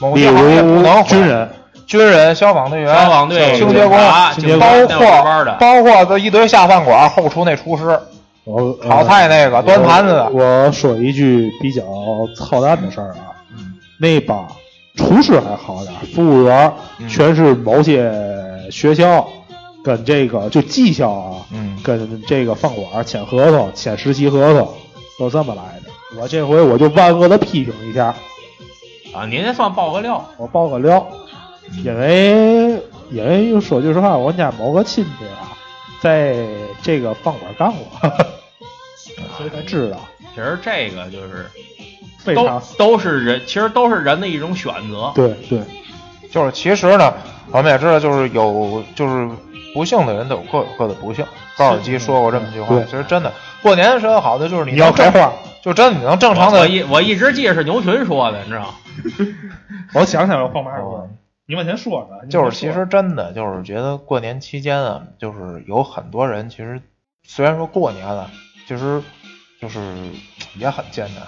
[0.00, 1.48] 某些行业不如能回，军人，
[1.88, 3.96] 军人、消防队员、消防队、清洁工
[4.60, 7.98] 包括，包括这一堆下饭馆后厨那厨师，
[8.44, 10.28] 我炒菜那个端盘子的。
[10.30, 11.82] 我我说一句比较
[12.36, 13.74] 操蛋的事儿啊，嗯。
[13.98, 14.46] 那帮
[14.96, 17.08] 厨师还好点儿，服务员嗯。
[17.08, 18.12] 全是某些
[18.70, 19.26] 学校
[19.82, 24.68] 跟这个就技校啊，嗯，跟这个饭馆签合同、签实习合同，
[25.18, 26.20] 都这么来的。
[26.20, 28.14] 我这回我就万恶的批评一下，
[29.14, 31.06] 啊，您这算爆个料，我爆个料，
[31.84, 35.52] 因为因为说句实话，我家某个亲戚啊，
[36.00, 36.36] 在
[36.82, 37.86] 这个饭馆干过，
[39.36, 39.98] 所以他知道
[40.34, 41.46] 其实这个就是
[42.34, 45.12] 都非常都是人，其实都是人的一种选择。
[45.14, 45.60] 对对。
[46.30, 47.14] 就是其实呢，
[47.50, 49.28] 我们也知道，就是有就是
[49.72, 51.24] 不幸的人都有各有各的不幸。
[51.56, 58.74] 高尔基说过这么一句话，其实真的过年的时候好的就是你你要开花，就真的你能正常的我一我一直记得是牛群说的，你知道吗？
[59.94, 61.10] 我想想我放马哦说，
[61.48, 62.28] 你往前说说。
[62.28, 66.80] 就是其实真的就是觉得过年期间啊，就是有很多人其实
[67.26, 68.30] 虽然说过年了，
[68.66, 69.02] 其实
[69.58, 69.80] 就是
[70.58, 71.22] 也很艰难。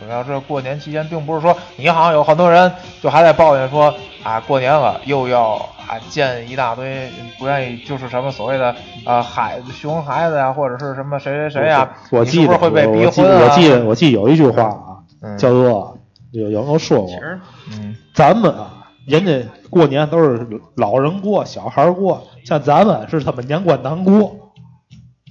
[0.00, 3.94] 主要这过年期间，并不是说你好像有很多人就还在抱怨说
[4.24, 5.52] 啊，过年了又要
[5.86, 15.98] 啊见一大堆不愿意，就是什么所谓的啊孩子熊孩子呀、或者是什么谁谁谁呀、我记得不是会被逼我记婚我记得我记得有一句话啊，嗯叫做
[16.32, 17.38] 有有人说过，其实
[17.70, 18.71] 嗯咱们啊，
[19.06, 24.36] 人家过年都是老人过，小孩过，像咱们是他们年关难过。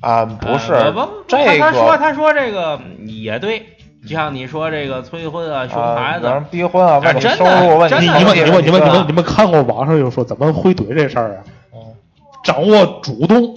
[0.02, 3.60] 啊不是、呃不不这他他说他说这个也对，
[4.02, 11.44] 就像你说这个催婚啊、熊孩子逼婚啊，问你真的收入问真的你你们你们你们你们们你们看过网上有说怎么回怼这事儿啊？
[11.74, 11.80] 嗯
[12.44, 13.56] 掌握主动，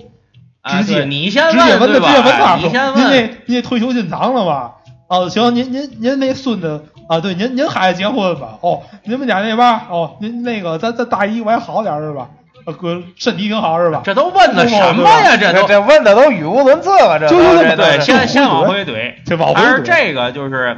[0.60, 2.08] 啊直接对你先直接问他，对吧？
[2.08, 4.72] 直接问他：“你先您那问，您那退休金藏了吗？
[5.08, 8.58] 哦，行，您您您那孙子啊，对，您您孩子结婚吧？
[8.60, 12.30] 哦，你们家那边哦，您那个咱咱大姨我还好点儿是吧？
[12.66, 14.00] 呃，哥身体挺好是吧？
[14.04, 15.36] 这都问的什么呀？
[15.36, 19.14] 这都这这问的都语无伦次了，这就是这这对，先先往回回怼。
[19.26, 20.74] 这往回但是怼这个就是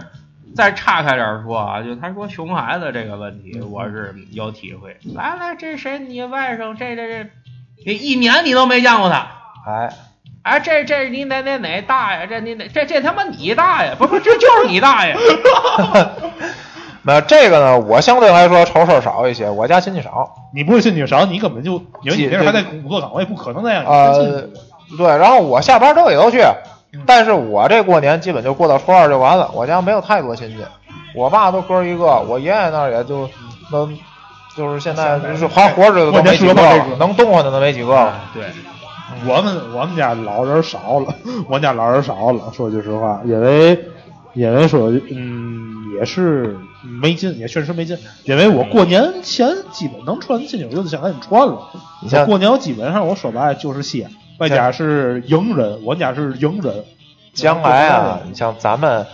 [0.56, 4.96] 再岔开点儿说啊，就他说熊孩子这个问题，嗯我是有体会。
[5.14, 7.30] 来来，这谁你外甥这这这，
[7.84, 9.28] 你一年你都没见过他。
[9.64, 9.88] 哎，
[10.46, 12.24] 哎，这这你哪哪哪大爷？
[12.28, 13.92] 这你哪这这他妈你大爷？
[13.96, 15.16] 不不，这就是你大爷。
[17.02, 23.84] 那这个呢，我相对来说愁事儿少一些，我家亲戚少，你不是亲戚少，你根本就因为你这这还在工作岗位，不可能那样。
[23.84, 24.44] 呃，
[24.96, 26.40] 对，然后我下班之后也都去，
[27.04, 30.58] 但是我这过年基本就过到初二就完了，我家没有太多亲戚，
[31.12, 33.28] 我爸都哥一个，我爷爷那儿也就
[33.72, 33.98] 能。
[34.56, 36.54] 就是现在就是还活着的都没几个，
[36.98, 38.14] 能动换的都没几个了。
[38.32, 38.44] 对，
[39.26, 41.14] 我们我们家老人少了，
[41.48, 42.52] 我家老人少了。
[42.52, 43.84] 说句实话，因为
[44.34, 46.56] 因为说嗯也是
[47.00, 47.96] 没劲，也确实没劲。
[48.24, 51.68] 因为我过年前基本能串的亲戚，我就想赶紧串了。
[52.02, 56.84] 你像过年我基本上我说白了就是歇，外加是迎人，我家是迎人。
[57.32, 59.06] 将来啊，你像咱们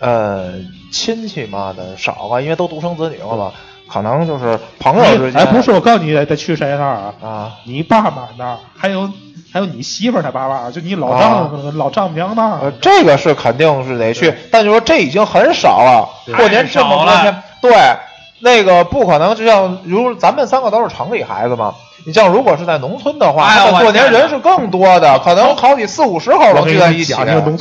[0.00, 0.54] 呃
[0.90, 3.52] 亲戚嘛的少啊，因为都独生子女了嘛，
[3.92, 5.40] 可能就是朋友之间。
[5.40, 7.14] 哎，不是我告诉你得得去谁那儿啊？
[7.22, 9.10] 啊，你爸妈那儿，还有
[9.52, 12.58] 还有你媳妇儿他爸爸，就你老丈人、老丈母娘那儿。
[12.62, 16.08] 呃，这个是肯定是得去，但就说这已经很少了。
[16.36, 17.72] 过年这么多天，对，
[18.40, 21.74] 那个不可能，就像如咱们三个都是城里孩子嘛。
[22.04, 27.14] 你像如果是在农村的话，哎过年人是更多的，可能好几四五十口能聚在一起，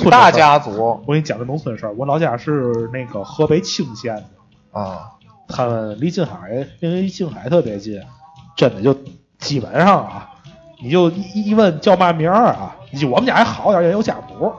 [0.09, 0.99] 大家族。
[1.05, 5.11] 我给你讲个农村事儿，我老家是那个河北青县的啊，
[5.51, 8.01] 他们离静海，因为离静海特别近，
[8.55, 8.95] 真的就
[9.37, 10.29] 基本上啊，
[10.81, 14.51] 你就一一问叫嘛名儿啊，就我们家还好点，也有家谱。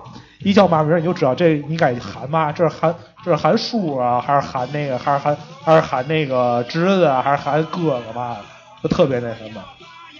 [0.45, 8.41] 一叫嘛名儿，你就知道这你该喊嘛，这是喊这是喊叔啊，还是喊那个，还是喊还是喊那个侄子啊，还是喊哥哥嘛的，
[8.83, 9.63] 就特别那什么。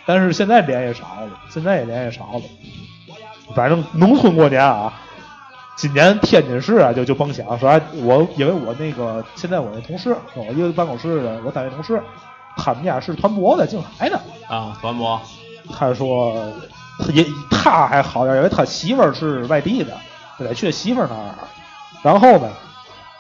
[0.07, 2.43] 但是现在联系少了，现在也联系少了。
[3.55, 4.93] 反正农村过年啊，
[5.83, 12.01] 今年天津市啊就就甭想说啊，我因为我那个现在我那同事，我一个办公室的我单位同事，
[12.57, 14.17] 他们家是团泊的静海的，
[14.47, 15.21] 啊，团泊
[15.73, 16.53] 他说
[17.13, 19.93] 也他还好点，因为他媳妇儿是外地的，
[20.39, 21.35] 他得去他媳妇儿那儿。
[22.01, 22.49] 然后呢，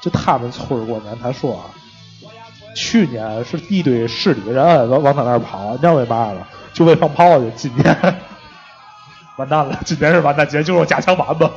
[0.01, 1.67] 就他们村儿过年，他说啊，
[2.77, 6.47] 去年是一堆市里人往往他那儿跑，你知道为嘛了？
[6.73, 7.51] 就为放炮去。
[7.57, 7.97] 今年
[9.35, 11.51] 完蛋了，今年是完蛋，今年就是加强版吧。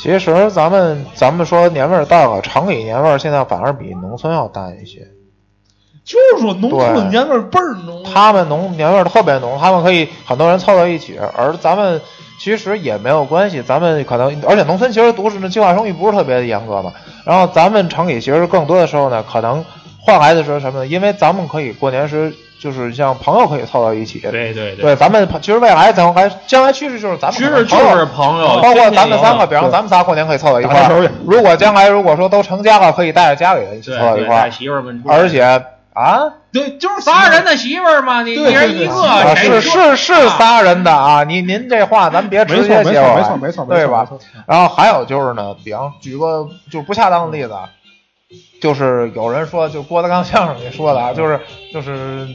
[0.00, 5.08] 其实咱们咱们说年味儿淡了，城里年味儿现在反而比农村要淡一些。
[6.04, 8.02] 就是说农村的年味儿倍儿浓。
[8.04, 12.00] 他们农年味儿特别浓，他们可以很多人凑到一起，而咱们
[12.38, 16.92] 其实也没有关系，咱们可能而且农村其实都市的计划生育不是特别的严格嘛，
[17.24, 19.62] 然后咱们城里其实更多的时候呢，可能
[20.00, 20.86] 换来的是什么呢？
[20.86, 31.10] 因为咱们可以过年时就是像朋友可以凑到一起，对对对，咱们其实未来咱还将来趋势就是咱们趋势就是朋友，包括咱们三个，比方咱们仨过年可以凑到一块儿。
[31.24, 34.50] 如果将来如果说都成家了，可以带着家里人一起凑到一块儿。
[34.50, 35.42] 媳妇们出来，而且
[35.94, 44.08] 啊，对，就是仨人的媳妇儿嘛，你对一人一个，啊是是是仨人的啊，您您这话咱别直接接过没错没错，没错没错，对吧？
[44.46, 47.68] 然后还有就是呢，比方举个就不恰当的例子啊，
[48.60, 51.40] 就是有人说，就郭德纲相声里说的啊，就是
[51.72, 52.26] 就是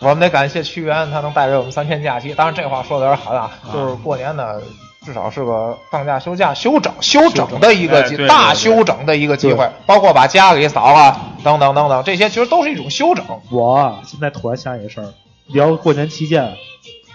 [0.00, 2.34] 我们得感谢屈原，他能带给我们三天假期。
[2.34, 4.60] 当然这话说的有点狠啊，就是过年呢。
[5.04, 13.22] 至少是个放假休假、休整、休整的一个大休整的一个机会，包括把家给扫了，等等等等，这些其实都是一种休整。
[13.50, 15.12] 我啊现在突然想起一个事儿，
[15.48, 16.54] 聊过年期间，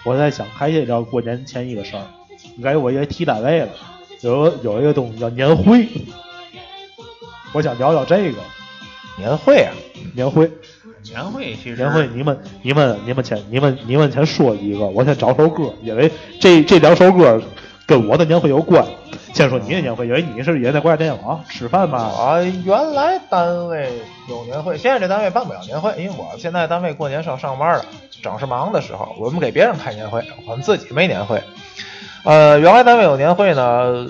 [0.04, 2.06] 我在想还得聊过年前一个事儿，
[2.56, 3.68] 应该我也提单位了，
[4.20, 5.88] 有有一个东西叫年会，
[7.52, 8.38] 我想聊聊这个
[9.16, 9.72] 年会啊，
[10.14, 10.50] 年会。
[11.02, 17.40] 年会其实年会，你们你们你们先你们你们先说一个，我先找首歌，因为这这两首歌
[17.86, 18.84] 跟我的年会有关。
[19.32, 23.90] 先说你的年会，因为你是也在国家电影网吃饭嘛，啊，原来单位
[24.28, 27.84] 有年会，现在这单位办不了年会，因为我现在单位过年是要上班的，
[28.22, 31.42] 正是忙的时候，我们给别人开年会，我们自己没年会。
[32.24, 34.06] 呃，原来单位有年会呢，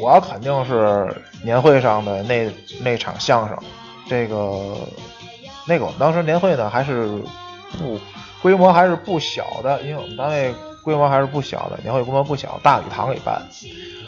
[0.00, 2.50] 我肯定是年会上的那
[2.82, 3.56] 那场相声，
[4.08, 4.76] 这个
[5.66, 7.06] 那个我们当时年会呢还是
[7.78, 7.98] 不
[8.40, 13.42] 规模还是不小的，因为我们单位规模还是不小的，年会规模不小，大礼堂里办。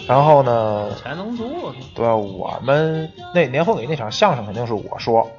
[0.06, 5.30] 然后呢，钱能足，对，我们那年会里那场相声肯定是我说，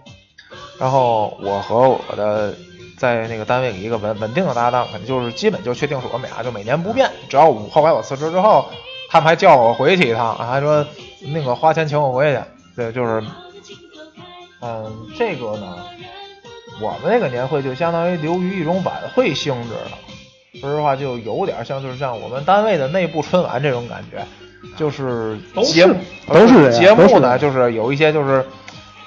[0.80, 2.56] 然后我和我的
[2.98, 8.66] 在那个单位里一个稳稳定的搭档，肯定就是基本就确定是我们俩就每年不变，只要我后来我辞职之后，
[9.16, 10.86] 他们还叫我回去一趟，还说
[11.34, 12.42] 那个花钱请我回去，
[12.76, 13.24] 对，就是，
[14.62, 15.78] 嗯，这个呢，
[16.82, 24.22] 我们那个年会就相当于流于一种晚会性质了，说实话就有点像就是像我们单位的内部春晚这种感觉。
[24.76, 25.96] 就是节目
[26.28, 28.46] 都是节目呢，就是有一些就是，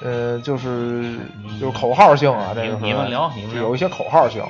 [0.02, 1.18] 呃，就是
[1.60, 4.42] 就是口号性啊，这个是你们聊你们聊有一些口号性。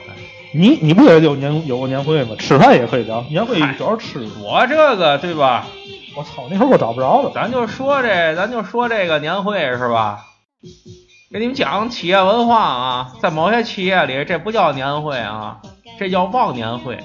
[0.54, 2.34] 你你不也有年有过年会吗？
[2.38, 4.26] 吃饭也可以聊，年会主要吃。
[4.40, 5.66] 我这个对吧？
[6.16, 7.30] 我操，那会儿我找不着了。
[7.34, 10.24] 咱就说这，咱就说这个年会是吧？
[11.30, 15.60] 给你们讲企业文化啊，在某些企业里，这不叫年会啊，
[15.98, 16.98] 这叫忘年会。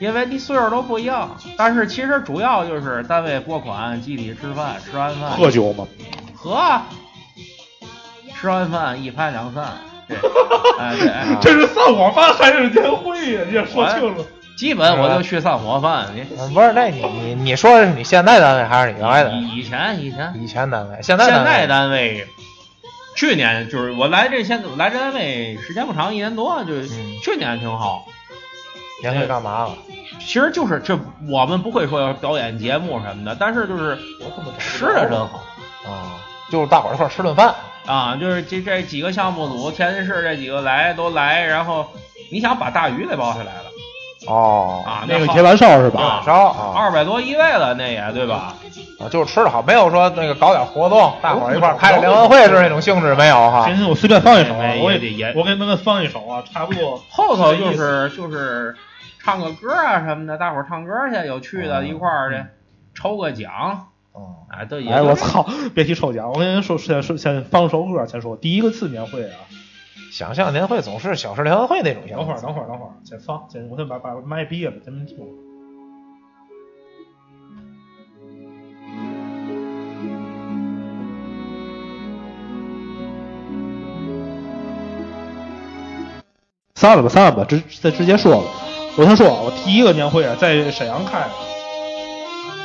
[0.00, 5.86] 因为你岁数都不一样，但是其实主要就是单位拨款，集体吃饭，吃完饭喝酒吗？
[6.34, 6.86] 喝啊，
[8.34, 9.72] 吃完饭一拍两散，
[10.08, 10.16] 对，
[11.40, 13.40] 这是散伙饭还是年会呀？
[13.48, 14.24] 你也说清楚。
[14.56, 19.30] 基本我就去散伙饭，你嗯不是，那你你你说的是你现在单位还是你原来的？
[19.32, 22.26] 以以前以前以前单位，现在单现在位单位，
[23.16, 28.06] 去年就是我来这现我来这单位时间不长，一年多，就嗯去年挺好。
[29.02, 29.74] 年会干嘛了？
[30.20, 30.96] 其实就是这，
[31.30, 33.98] 我们不会说要表演节目什么的，但是就是
[34.58, 35.42] 吃的真好
[35.84, 37.54] 啊，就是大伙儿一块儿吃顿饭。
[37.86, 41.86] 啊，就是这这几个项目组，天津市这几个来都来，然后
[42.30, 43.64] 你想把大鱼给包下来了
[44.26, 46.00] 哦，啊，那个好铁板烧是吧？
[46.00, 48.54] 啊烧啊二百多一位了，那也对吧？
[48.98, 53.76] 啊，就是吃的好，没有说那个搞点活动，大伙儿一块儿开个联欢会是那种性质没有哈今。
[53.76, 57.02] 天我随便放一首我也得也给我给那个放一首啊，差不多。
[57.10, 58.74] 后头就是就是
[59.22, 62.42] 唱个歌啊什么的，大伙儿唱歌去，有趣的，嗯一块儿去
[62.94, 65.44] 抽个奖，哦，哎，对，哎，我操，
[65.74, 69.40] 别提抽奖，我跟您说，先说先放首歌，再说第一个次年会啊。
[70.12, 72.04] 想象年会总是小事联欢会那种。
[72.08, 75.16] 等会儿，等会儿，等会儿，先放，先我先把把麦闭了，咱们听。
[86.76, 88.44] 散了吧，散了吧，直再直接说了。
[88.96, 91.26] 我先说啊，我第一个年会啊，在沈阳开，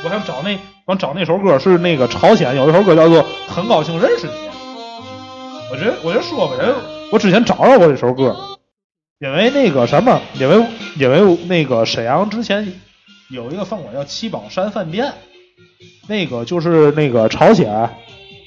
[0.04, 0.56] 我想找那。
[0.90, 4.32] 我找那首歌是那个朝鲜有一首歌叫做《很高兴认识你》。
[5.70, 6.54] 我觉得，我就说吧，
[7.12, 8.36] 我之前找着过这首歌，
[9.20, 10.66] 因为那个什么，因为
[10.96, 12.72] 因为那个沈阳之前
[13.28, 15.14] 有一个饭馆叫七宝山饭店，
[16.08, 17.88] 那个就是那个朝鲜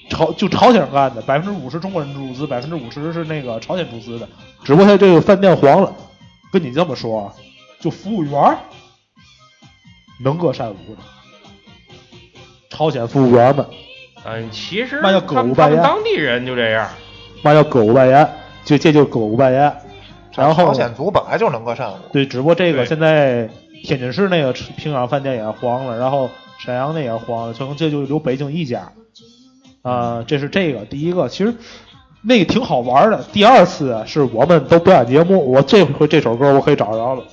[0.09, 4.27] 朝就朝鲜人干的，百分之五十中国人注资，百分之五十是那个朝鲜注资的。
[4.65, 5.95] 只不过他这个饭店黄了，
[6.51, 7.33] 跟你这么说啊，
[7.79, 8.57] 就服务员
[10.21, 11.01] 能歌善舞的，
[12.73, 13.65] 朝鲜服务员们
[14.25, 16.89] 嗯，其实那叫他们狗拜烟他们当地人就这样。
[17.41, 18.27] 嘛叫歌舞扮演，
[18.65, 19.73] 就这就是歌舞扮演。
[20.35, 23.47] 然后朝鲜族本来就能歌善舞，对，只不过这个现在
[23.83, 28.91] 天津市那个平壤饭店也黄了，然后沈阳那也黄了，从这就留北京一家。
[29.83, 31.53] 啊、这是这个第一个，其实
[32.21, 33.21] 那个挺好玩的。
[33.33, 37.23] 第二次啊是我们都表演节目，我这回这首歌我可以找着了，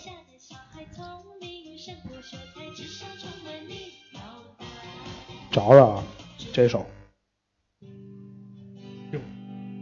[5.50, 6.04] 找着啊，
[6.52, 6.86] 这首。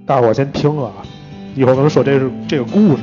[0.07, 0.93] 大伙儿先听啊，
[1.55, 3.03] 一会儿我们说这是这个故事。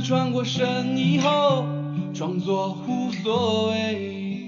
[0.00, 1.64] 转过身以后，
[2.14, 4.42] 装作无所谓。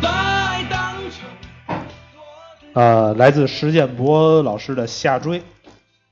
[0.00, 0.78] 把爱当
[1.10, 1.76] 成
[2.74, 5.40] 呃，来自石建博老师的《下坠》。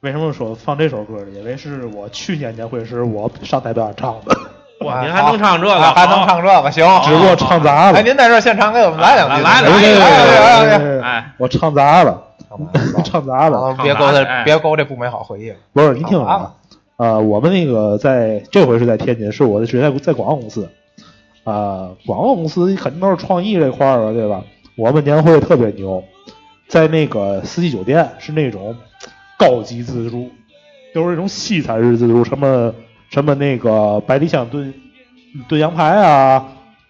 [0.00, 1.26] 为什么说放这首歌呢？
[1.34, 4.38] 因为是我去年年会时我上台表演唱的，
[4.84, 5.74] 哇，啊您还能唱这个？
[5.74, 6.84] 啊还能唱这个，行。
[7.02, 7.98] 只不过唱砸了。
[7.98, 12.16] 哎，您在这儿现场给我们来两句，来来来来来来哎我唱砸了，来，
[13.04, 13.60] 唱砸了。
[13.60, 15.56] 啊别勾这哎别勾这不美好回忆了。
[15.72, 16.54] 不是，你听啊，
[16.96, 20.68] 呃，我们那个在这回是在天津，是我的是在在广告公司，
[21.44, 24.42] 啊、广告公司肯定都是创意这块儿的，对吧？
[24.76, 26.02] 我们年会特别牛，
[26.68, 28.76] 在那个四季酒店是那种
[29.38, 30.30] 高级自助，
[30.94, 32.74] 就是那种西餐式自助，什么
[33.10, 34.74] 什么那个百里香炖
[35.48, 36.46] 炖羊排啊，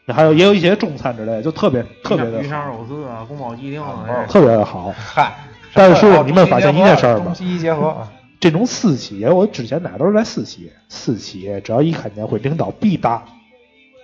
[0.08, 4.92] 还有也有一些中餐之类，就特别特别的鱼香肉丝啊，宫保鸡丁啊，啊特别的好。
[4.96, 5.32] 嗨，
[5.76, 7.34] 但是你们发现一件事儿中吗？
[7.34, 13.24] 西医结合，啊这种私企业，我之前哪都是在私企业，私企业只要一开年会，领导必搭，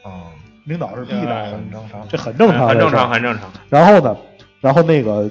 [0.07, 0.23] 嗯，
[0.65, 2.09] 领导是必搭的，很正常。
[2.09, 3.11] 这很正常，很正常，。
[3.11, 3.53] 很正常。
[3.69, 4.17] 然后呢，
[4.61, 5.31] 然后那个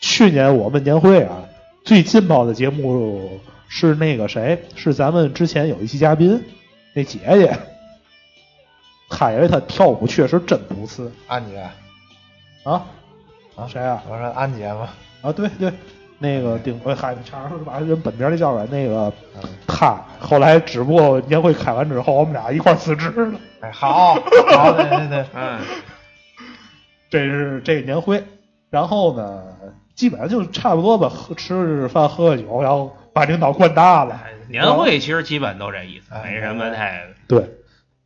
[0.00, 1.42] 去年我们年会啊，
[1.84, 6.40] 最劲爆的节目是那个谁，是咱们之前有一期嘉宾
[6.94, 7.58] 那姐姐，
[9.10, 11.58] 她因为她跳舞确实真不次安姐，
[12.62, 12.86] 啊
[13.56, 14.02] 啊谁啊？
[14.08, 14.88] 我说安姐嘛，
[15.26, 15.72] 啊，对对，
[16.18, 23.40] 那个顶，我嗨，差点说把人本名儿叫出来，那个嗯他后来只不过年会开完之后，我们俩一块儿辞职了。
[23.60, 25.58] 哎，好，好，对对对，嗯，
[27.10, 28.22] 这是这个年会，
[28.70, 29.42] 然后呢，
[29.94, 34.14] 基本上就差不多吧，喝吃饭喝个酒，然后把领导灌大了。
[34.24, 37.02] 哎年会其实基本都这意思，哎没什么太。
[37.26, 37.50] 对，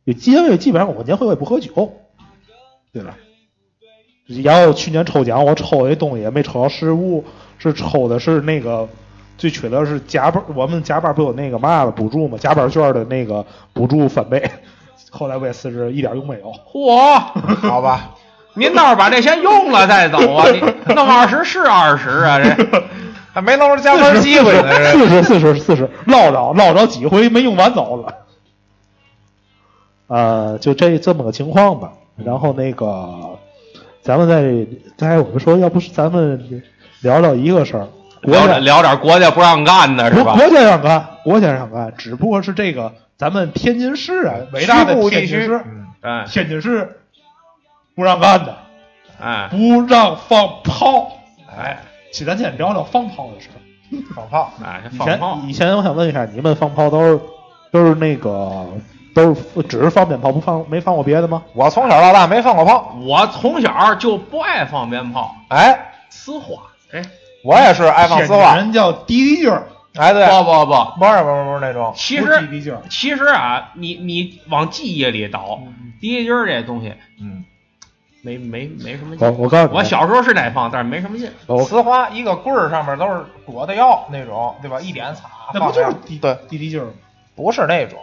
[0.05, 1.93] 也基本基本上我年会我也不喝酒，
[2.91, 3.15] 对吧？
[4.43, 7.23] 然后去年抽奖，我抽的东西也没抽到实物，
[7.57, 8.87] 是抽的是那个
[9.37, 14.49] 最缺的是加班，我们加班不有那个嘛了补助嘛，加班券的那个补助翻倍。
[15.09, 16.53] 后来我也辞职，一点用没有。
[16.71, 17.19] 嚯，
[17.67, 18.11] 好吧，
[18.53, 20.45] 您倒是把这钱用了再走啊！
[20.49, 20.59] 你
[20.93, 22.83] 弄二十是二十啊，这
[23.33, 28.13] 还没弄着加班机会呢，这四十四十四十，捞着捞着几回没用完走了。
[30.07, 31.93] 呃，就这这么个情况吧。
[32.17, 33.30] 然后那个，
[34.01, 34.41] 咱们在
[34.97, 36.63] 刚才我们说，要不是咱们
[37.01, 37.87] 聊聊一个事儿，
[38.23, 40.35] 国聊家点聊点国家不让干的是吧？
[40.35, 45.61] 国国家让干，国家让干，只不过是这个咱们天津市啊，伟大的天津市，
[46.27, 46.97] 天津市
[47.95, 48.57] 不让干的，
[49.21, 51.11] 哎不让放炮。
[51.55, 51.77] 哎
[52.11, 53.57] 其实咱先聊聊放炮的事儿。
[54.15, 57.19] 放炮，哎，以前放炮以前我想问一下，你们放炮都是
[57.71, 58.67] 都是那个
[59.13, 61.43] 都是只是放鞭炮，不放没放过别的吗？
[61.53, 66.61] 我从小到大没放过炮，我从小就不爱放鞭炮，哎，呲花。
[66.93, 67.01] 哎，
[67.43, 69.63] 我也是爱放天津丝袜，人叫滴滴劲儿，
[69.95, 72.81] 哎，对，不不不，不是不是不是那种，其实滴滴劲儿。
[72.89, 77.45] 其实啊，你你往记忆里倒，嗯滴滴劲儿这东西，嗯，
[78.23, 79.25] 没没没什么劲。
[79.27, 81.31] 我我告诉你，我小时候是得放，但是没什么劲。
[81.47, 84.79] 我呲花一个棍儿上面都是裹的药那种，对吧？
[84.81, 86.91] 一点擦，那不就是放滴对，滴滴劲儿吗？
[87.35, 87.97] 不是那种，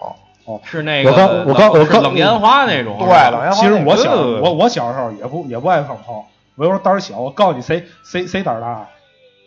[0.65, 2.97] 是那个我刚我刚我刚是冷烟花那种。
[2.99, 7.19] 对是吧冷烟花其实我小呃我我小时候也不也不爱放炮，我有时候胆儿小。
[7.19, 8.87] 我告诉你谁谁谁胆儿大，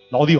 [0.09, 0.39] 老丁，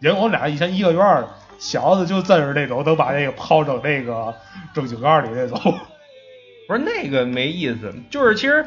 [0.00, 1.26] 因为我们俩以前一个院儿，
[1.58, 4.34] 小子就真是那种能把那个炮扔那个
[4.72, 5.58] 正井盖儿里那种。
[6.68, 8.64] 不是那个没意思，就是其实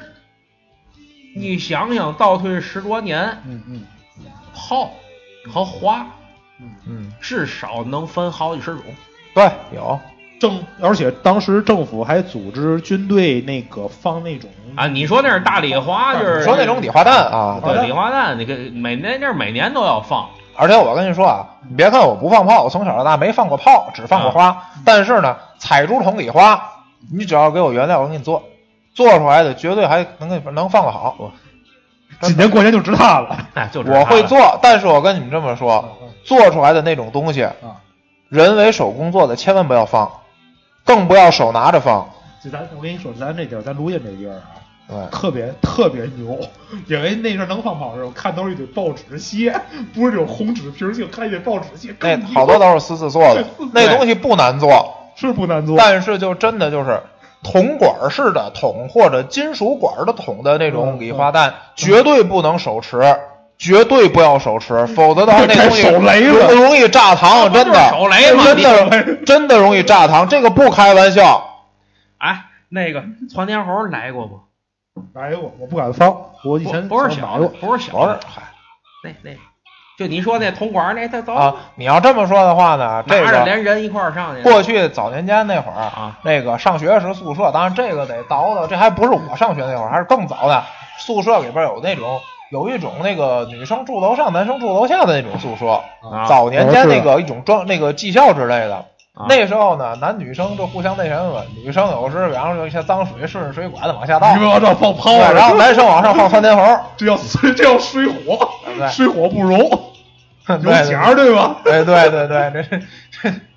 [1.38, 3.82] 你想想，倒退十多年，嗯嗯，
[4.54, 4.92] 炮
[5.50, 6.06] 和花
[6.60, 8.82] 嗯嗯，至少能分好几十种。
[9.34, 9.98] 对，有，
[10.44, 17.86] 政而且当时政府还组织军队那个放那种啊，你说那是大礼花，就是说那种礼花弹啊，对。
[17.86, 20.28] 礼花弹，那个每年那每年都要放。
[20.58, 24.62] 而且我跟你说啊，你别看我不放炮，我从小到大没放过炮，只放过花。
[24.84, 26.62] 但是呢，采竹筒礼花，
[27.10, 28.44] 你只要给我原料，我给你做，
[28.94, 31.32] 做出来的绝对还能给能放个好。
[32.20, 33.38] 今年过年就知它了。
[33.56, 37.48] 哎，就我会做，但是我跟你们这么说，做出来的那种东西，
[38.28, 40.12] 人为手工做的千万不要放，
[40.86, 42.10] 更不要手拿着放。
[42.44, 44.52] 就咱我跟你说，咱这地儿，咱录音这地儿啊，
[44.88, 46.38] 对，特别特别牛，
[46.88, 49.54] 因为那阵儿能放炮的时候，看都是一堆报纸屑，
[49.94, 51.96] 不是这种红纸皮儿，就看一堆报纸屑。
[52.02, 57.00] 那好多都是私自做的， 那东西不难做，是不难做，但是就真的就是
[57.42, 63.00] 铜管式的桶或者金属管的桶的那种嗯礼花弹，绝对不能手持，
[63.64, 71.62] 绝对不要手持，否则的话那东西 手雷了容容易炸膛，真的，手雷嘛真的真的容易炸膛，这个不开玩笑。
[72.18, 74.42] 哎，那个窜天猴来过不？
[75.14, 78.44] 来过，我不敢放，我以前不不是小的，不是小的，嗨
[79.04, 79.32] 那那，
[79.98, 84.42] 就你说那铜管那，他走啊，你要这么说的话呢，这个连人一块儿上去。
[84.44, 90.64] 过去早年间那会儿啊，那个上学时宿舍，当然这个得倒倒，这还不是我上学那会儿，还是更早的。
[91.00, 92.22] 宿舍里边有那种
[92.54, 95.82] 有一种那个女生住楼上，男生住楼下的那种宿舍。
[96.08, 98.76] 啊早年间那个一种装那个技校之类的，
[99.16, 106.64] 啊那时候呢，男女生就互相那什么，女生有时比方说有一些脏水顺着水管子往下倒你，们往这放炮然后男生往上放窜天猴，
[106.96, 108.48] 这叫，这叫水火，
[108.78, 111.56] 对水火不容，有对奖对吧？
[111.64, 112.84] 对对对对，这是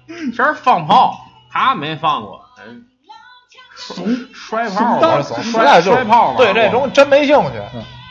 [0.30, 1.14] 其实放炮
[1.52, 2.86] 他没放过，嗯，
[4.32, 7.50] 摔炮怂我实摔在就摔炮嘛，对这种真没兴趣。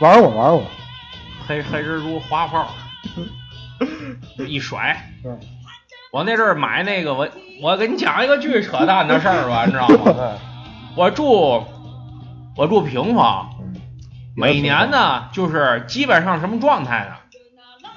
[0.00, 0.62] 玩我玩我，
[1.46, 2.74] 黑黑蜘蛛花炮，
[4.46, 5.10] 一甩。
[5.24, 5.38] 嗯
[6.12, 7.28] 我那阵儿买那个，我
[7.60, 10.32] 我给你讲一个巨扯淡的事儿吧，你知道吗？
[10.96, 11.62] 我住
[12.56, 13.74] 我住平房，嗯
[14.34, 17.16] 每年呢就是基本上什么状态呢？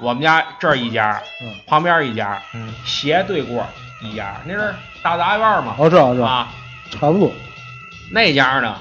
[0.01, 3.65] 我们家这儿一家，嗯旁边一家，嗯斜对过
[4.01, 6.47] 一家，那是大杂院嘛，我知道知道，啊，
[6.91, 7.31] 差不多。
[8.11, 8.75] 那家呢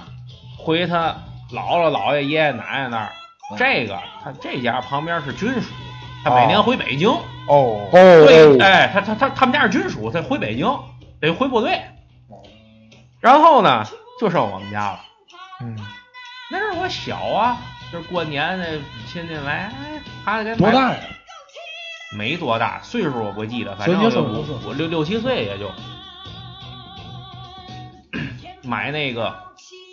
[0.56, 1.14] 回他
[1.52, 3.12] 姥姥姥爷爷爷奶奶那儿，
[3.56, 5.72] 这个他这家旁边是军属，
[6.24, 10.66] 他每年回北京，哦哦对，哎，他他他他们家是军属，他回北京
[11.20, 11.80] 得回部队，
[13.20, 13.84] 然后呢
[14.20, 15.00] 就剩我们家了。
[15.60, 15.76] 嗯
[16.50, 17.58] 那阵儿我小啊，
[17.92, 20.98] 就是过年那亲戚来，哎，孩子给多大呀？
[22.16, 25.70] 没多大，岁数我不记得，反正就五说多岁五六六七岁也就。
[28.64, 29.34] 买那个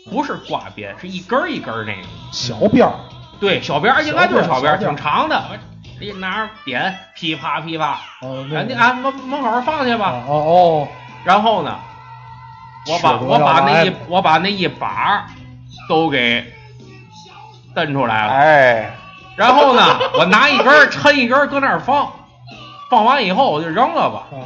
[0.10, 2.94] 不是挂鞭，是一根儿一根儿那个，小鞭儿，
[3.40, 5.44] 对，小鞭儿应该就是小鞭儿，挺长的，
[6.00, 10.08] 一拿着点，噼啪噼啪，哦，那人家按门门口放去吧。
[10.08, 10.88] 啊哦哦，
[11.24, 11.80] 然后呢，
[12.88, 15.26] 我把我把那一我把那一把
[15.90, 16.54] 都给
[17.74, 18.34] 蹬出来了。
[18.34, 18.96] 哎，
[19.36, 19.82] 然后呢，
[20.20, 22.12] 我拿一根儿抻一根儿搁那儿放，
[22.90, 24.28] 放完以后我就扔了吧。
[24.32, 24.46] 啊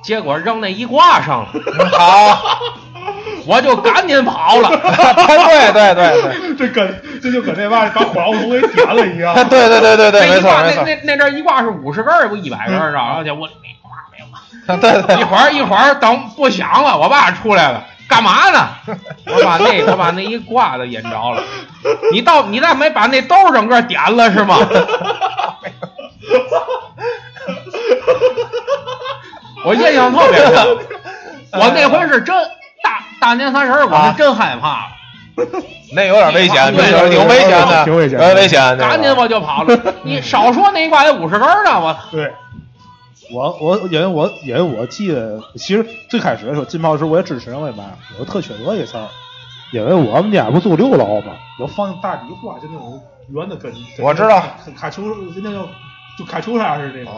[0.00, 2.38] 结果扔那一挂上了， 嗯好，
[3.48, 4.68] 我就赶紧跑了。
[4.68, 9.34] 对对对对， 这跟这就跟那嘛把火药桶给点了一样。
[9.48, 13.14] 对对对对对，一挂那没错没错，那那阵儿一挂是五十根儿，不一百根儿啊。
[13.16, 14.76] 而且我没挂没挂。
[14.76, 18.68] 对对一会儿一会儿等不响了，我爸出来了，干嘛呢？
[19.26, 21.42] 我把那我把那一挂的引着了。
[22.12, 24.58] 你到你那没把那兜儿整个点了是吗？
[29.64, 30.66] 我印象特别深，
[31.52, 32.34] 我那回是真
[33.20, 34.86] 大大年三十儿，我是真害怕。
[34.86, 34.92] 了，
[35.94, 38.88] 那有点危险， 对挺挺危险的，挺危险有点危险，的。
[38.88, 39.78] 赶紧我就跑了。
[40.02, 41.96] 你少说那一挂有五十根儿呢，我。
[42.10, 42.32] 对，
[43.32, 47.84] 我我因为我因为我记得，其实最开始的时候进炮时我也支持，为嘛？
[48.18, 49.06] 我特缺德一事儿，
[49.72, 54.42] 因为我们家不住六楼嘛，有放大底挂，就那种圆的跟，跟我知道。
[54.64, 55.68] 跟卡球就那种
[56.18, 57.14] 就卡球啥似的那种，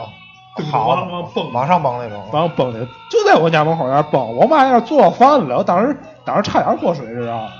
[0.70, 0.96] 好
[1.34, 4.36] 蹦往上蹦那种，然后蹦的，就在我家门口那儿蹦。
[4.36, 7.50] 我妈那儿做饭了，我当时当时差点过水，知道吗？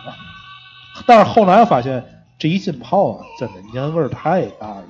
[1.07, 2.05] 但是后来发现
[2.39, 4.83] 这一浸泡啊，真的年味儿太大了。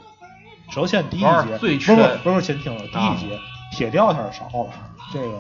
[0.70, 3.38] 首先第一节，最不是不是先听了，第啊一节
[3.72, 4.70] 铁吊片儿少了，
[5.12, 5.34] 这个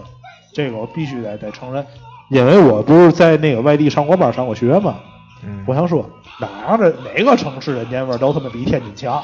[0.54, 1.84] 这个我必须得得承认，
[2.28, 4.96] 因为我不是在那个外地上过班上过学嘛，
[5.42, 6.04] 嗯我想说
[6.38, 9.22] 哪个哪个城市的年味儿都他妈比天津强。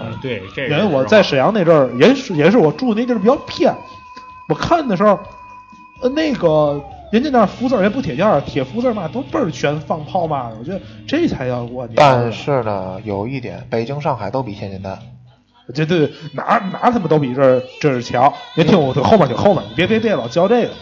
[0.00, 3.74] 嗯，对，这因为我在沈阳那阵儿，也是也是我住那地儿比较偏，
[4.48, 5.18] 我看的时候，
[6.00, 6.82] 呃，那个
[7.12, 11.94] 人家那福字儿也不贴件儿，贴福字儿嘛都倍儿全放炮嘛的，我觉得这才叫过年。
[11.96, 14.98] 但是呢，有一点，北京、上海都比天津大。
[15.74, 18.30] 这对哪哪他妈都比这儿这儿强。
[18.54, 20.72] 别听我后面听后面，你别别别老叫这个，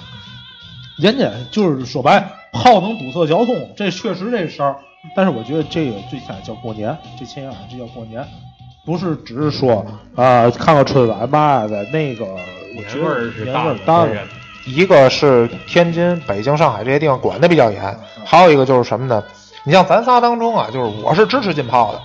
[0.98, 4.76] 人家就是说白，炮能堵塞交通，这确实这事儿。
[5.14, 8.26] 但是我觉得这个最起码叫过年，这前眼这叫过年，
[8.84, 9.84] 不是只是说
[10.16, 14.10] 啊、看看春晚嘛的那个，我觉年味儿得年是大的味儿大了。
[14.66, 19.22] 一个是天津、北京、上海这些地方管的比较严，还有一个就是什么呢？
[19.64, 22.00] 你像咱仨当中啊，就是我是支持禁炮的，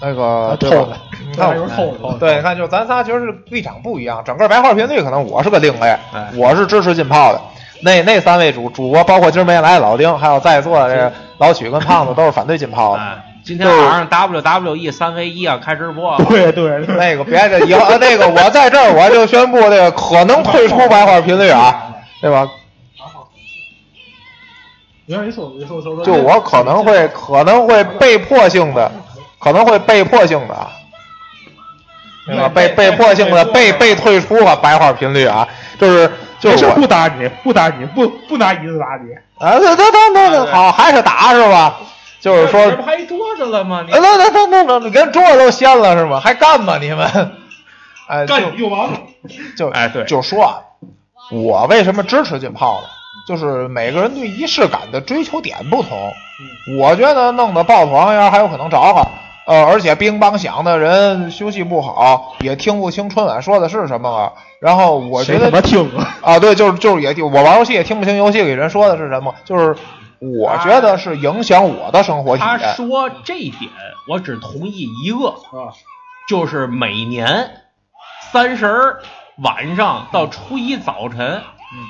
[0.00, 0.96] 那个对的？
[1.28, 7.40] 你看这还是对，你看，就是咱仨其实是立场不一样，整个白话频率可能我是个另类哎，我是支持禁炮的。
[7.82, 13.02] 那那三位主主播，包括今儿没来的老丁，还有在座的这个老曲跟胖子，都是反对禁炮的。
[13.48, 21.86] 哎，今天晚上 WWE 三 v 一啊开直播，对对对，那个别的以后那个我在这儿我就宣布这个可能退出白话频率啊，
[22.20, 22.46] 对吧？
[25.06, 28.92] 你让你说，你说说说，就我可能会 可能会被迫性的，
[29.38, 30.68] 可能会被迫性的啊，
[32.26, 32.50] 对吧？
[32.54, 35.48] 被被迫性的被被退出了，白话频率啊，
[35.80, 39.14] 就是就是不打你，不打你，不不拿椅子打你。
[39.38, 41.78] 啊，对对对对对，好，还是打是吧？
[42.20, 43.84] 就是说，这不还桌子了吗？
[43.86, 46.20] 你哎，那那那那那，连桌子都掀了是吗？
[46.20, 47.06] 还干吗你们？
[48.08, 49.00] 哎，就干又完了，
[49.56, 50.60] 就哎对就说啊，
[51.30, 52.88] 我为什么支持禁炮呢？
[53.26, 56.12] 就是每个人对仪式感的追求点不同。
[56.78, 59.06] 我觉得弄得爆团呀，还有可能着火，
[59.46, 64.32] 呃，而且乒乓响的人休息不好，也听不清春晚说的是什么了。
[64.60, 66.16] 然后我觉得谁他妈听啊？
[66.22, 69.76] 啊，对，就是就是也我玩游戏也听不清游戏里人说的是什么，就是
[70.20, 72.58] 我觉得是影响我的生活体他。
[72.74, 73.70] 说这一点，
[74.08, 75.72] 我只同意一个，啊，
[76.28, 77.62] 就是每年
[78.32, 79.00] 三十儿
[79.42, 81.42] 晚上到初一早晨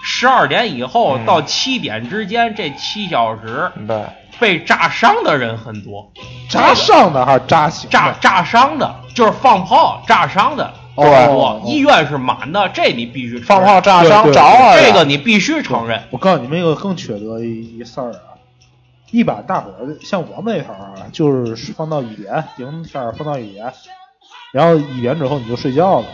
[0.03, 4.05] 十二点以后嗯到七点之间这七小时对，
[4.39, 6.12] 被炸伤的人很多，
[6.51, 7.89] 炸伤的还是炸醒？
[7.89, 10.72] 炸炸伤的就是放炮炸伤的
[11.07, 16.03] 哦多，医院是满的，这你必须放炮炸伤着了，这个你必须承认。
[16.11, 18.34] 我告诉你们一个更缺德的一一事儿啊！
[19.11, 23.72] 一般大伙儿像我们那头儿啊，就是放到一点，顶天儿放到一点，
[24.53, 26.07] 然后一点之后你就睡觉了，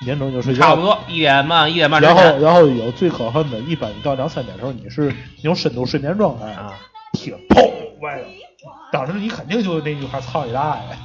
[0.00, 0.66] 一点钟就睡觉了。
[0.68, 6.72] 差不多一点半，一点半之然后，然后有最可恨的，一般到两三点的时候，你是那种深度睡眠状态，啊，
[7.12, 7.68] 铁砰
[8.00, 8.24] 歪了，
[8.92, 10.96] 当时你肯定就那句话操你大爷！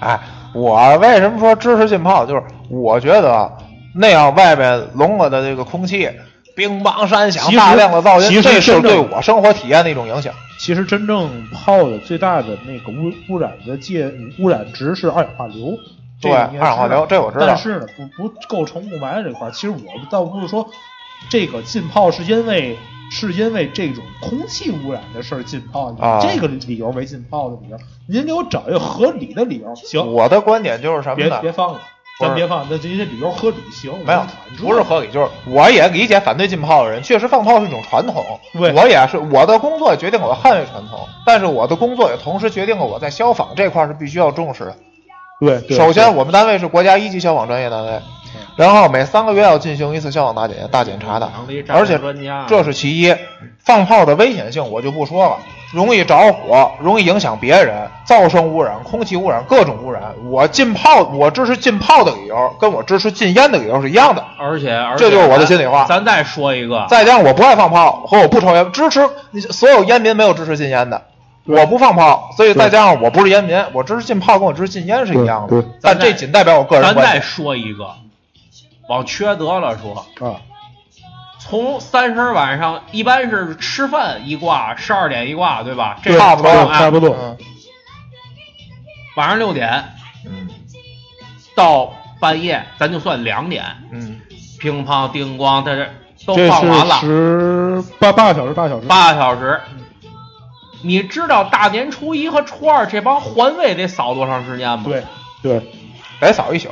[0.00, 0.20] 哎，
[0.54, 2.24] 我为什么说支持浸泡？
[2.24, 3.52] 就是我觉得
[3.94, 6.08] 那样外面笼了的这个空气，
[6.56, 10.32] 乒乓山响大量的噪其音，这是实真正对我生活体验的一种影响。
[10.58, 15.76] 其实真正泡的最大的那个污污染的界污染值是二氧化硫，
[16.22, 17.56] 对，二氧化硫，这我知道但。
[17.56, 19.78] 是呢，不不构成雾霾这块儿，其实我
[20.08, 20.66] 倒不是说
[21.28, 22.76] 这个浸泡是因为
[23.10, 26.20] 是因为这种空气污染的事儿禁炮，以啊。
[26.20, 27.76] 这个理由为浸泡的理由，
[28.08, 31.38] 您给我找一个合理的理由，行，我的观点就是什么呢？
[31.40, 31.80] 别别放了，
[32.18, 32.30] 不是。
[32.30, 38.72] 咱别放，那这些理由合理行，我没有们反，正不是合理，就是我也理解反对浸泡的人，确实放炮是一种传统，对。
[38.72, 44.76] 我也是我的工作决定了我捍卫传统，但是我的工作也同时决定了我在消防这块儿是必须要重视的。
[45.40, 48.00] 对，对首先，我们单位是国家一级消防专业单位，
[48.56, 51.30] 然后每三个月要进行一次消防大检大检查的
[51.68, 53.14] 而且专家这是其一。
[53.64, 55.38] 放炮的危险性我就不说了，
[55.72, 60.02] 容易着火，容易影响别人，噪声污染、空气污染、各种污染。
[60.30, 64.22] 我禁炮，我支持禁炮的理由，跟我支持禁烟的理由是一样的。
[64.38, 69.00] 而且而且这就是我的心里话咱咱再说一个，再加上我不爱放炮和我不抽烟，支持
[69.30, 71.00] 你所有烟民没有支持禁烟的。
[71.46, 75.64] 我不放炮，所以再加上我不是烟民，我支持禁炮跟我支持禁烟是一样的。
[75.80, 77.22] 但这仅代表我个人咱再观点。
[77.22, 77.86] 说一个，
[78.88, 80.40] 往缺德了说，啊，
[81.38, 85.98] 从三十晚上一般是吃饭一挂，十二点一挂，对吧？
[86.02, 86.78] 这差不多啊。
[86.78, 87.36] 差不多，嗯。
[89.16, 89.84] 晚上六点
[90.26, 90.48] 嗯。
[91.54, 94.20] 到半夜，咱就算两点，嗯，
[94.58, 95.88] 乒乓叮咣，在这
[96.26, 99.60] 都放完了，是十八八个小时，八个小时，八个小时。
[100.82, 104.84] 你知道大年初一和初二这帮环卫得扫多长时间吗？
[104.84, 105.04] 对
[105.42, 105.83] 对。
[106.20, 106.68] 得扫一宿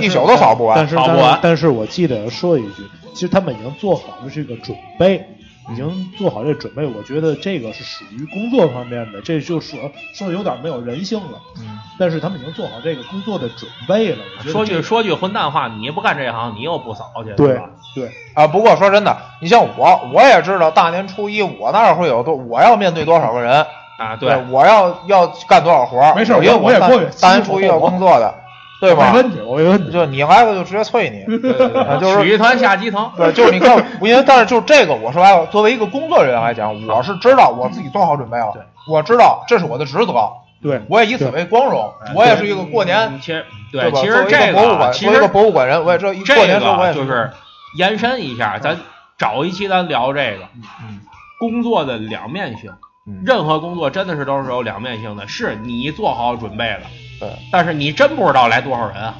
[0.00, 0.76] 一宿都扫不完。
[0.76, 2.82] 但是扫不完但是我记得说一句，
[3.14, 5.24] 其实他们已经做好了这个准备，
[5.70, 9.78] 已经做好这准备，我觉得这个是属于工作方面的，这就说
[10.14, 11.38] 说的有点没有人性了。
[11.58, 14.18] 嗯，但是他们已经做好这个工作的准备了。
[14.44, 17.70] 说句说句混蛋话，你不干这行，你又不扫去，对吧？
[17.94, 23.66] 对，啊，不过说真的，你像我，我也知道大年初一我那儿会有多，我要面对多少个人，
[23.98, 28.34] 啊，对，我要要干多少活儿，没事因为大我我也过去大年初一要工作的，
[28.82, 29.12] 对吧？
[29.12, 29.92] 没问题，我没问题。
[29.92, 44.00] 就你来了就直接催你， 对对啊对就是曲艺团下基层，对，就是你看，因为但是就是这个，我说白了，作为一个工作人员来讲，我是知道我自己做好准备了对，我知道这是我的职责，对，我也以此为光荣，我也是一个过年，其实对吧？
[44.00, 47.30] 其实作为一这个博物馆，其实作为一个博物馆人，我也知道过年时候我也个就是
[47.78, 48.76] 延伸一下，咱
[49.16, 50.44] 找一期咱聊这个
[50.82, 51.00] 嗯
[51.38, 52.72] 工作的两面性。
[53.06, 56.82] 嗯任何工作真的是都是有两面性的，是你做好准备了，
[57.18, 59.16] 对，但是你真不知道来多少人啊。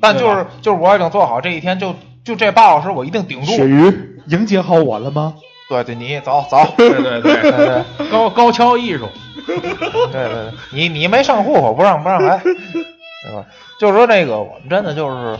[0.00, 1.94] 但就是就是我已经做好这一天，就
[2.24, 3.52] 就这八小时我一定顶住。
[3.52, 3.92] 鳕鱼
[4.28, 5.34] 迎接好我了吗？
[5.68, 9.08] 对对，你走走，对 对对，对对 高高跷艺术，
[9.46, 13.44] 对对对，你你没上户口不让不让来， 对吧？
[13.78, 15.38] 就是说那个我们真的就是。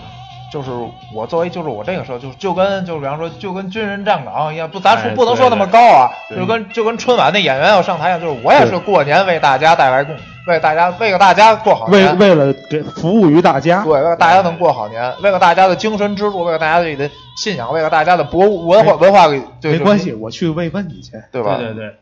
[0.53, 0.71] 就是
[1.13, 19.27] 我作为，就是我这个时候，就就跟就是比方说，就跟军人站岗一样，不，咱说哎不能说那么高啊，就跟就跟春晚那演员要上台一样，就是我也是过年为大家带来贡，为大家为了大家过好为年，为为了给服务于大家，对，为了大家能过好年，为了大家的精神支柱，为了大家自己的信仰，为了大家的博物文化文化，
[19.61, 21.57] 对没关，系，我去慰问你去，对吧？
[21.59, 21.95] 对对对，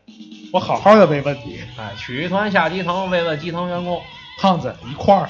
[0.53, 3.99] 我好好的慰问你，哎，曲艺团下基层，慰问基层员工
[4.39, 5.27] 胖子一块儿。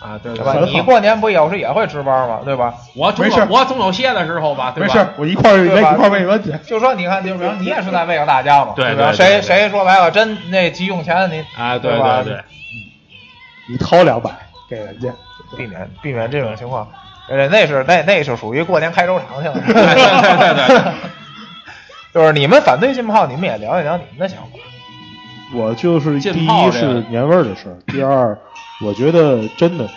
[0.00, 0.54] 啊，对对吧？
[0.66, 2.40] 你过年不有时也会值班吗？
[2.44, 2.74] 对吧？
[2.94, 4.94] 我总有我总有歇的时候吧，对吧？
[4.94, 6.52] 没事，我一块儿对吧一块儿慰问去。
[6.64, 9.10] 就说你看，就比如你也是在为了大家嘛，对对吧？
[9.10, 12.40] 对对对谁谁说白了，真那急用钱，你啊，对对吧对对，
[13.68, 14.30] 你掏两百
[14.70, 15.08] 给人家，
[15.56, 16.86] 避免避免这种情况。
[17.28, 19.54] 呃，那是那那是属于过年开州场去了。
[19.54, 20.92] 对对对对，
[22.14, 24.50] 就是你们反对禁炮，你们也聊一聊你们的想法。
[25.54, 28.38] 我就是第一是年味儿的事儿，第二，
[28.84, 29.88] 我觉得真的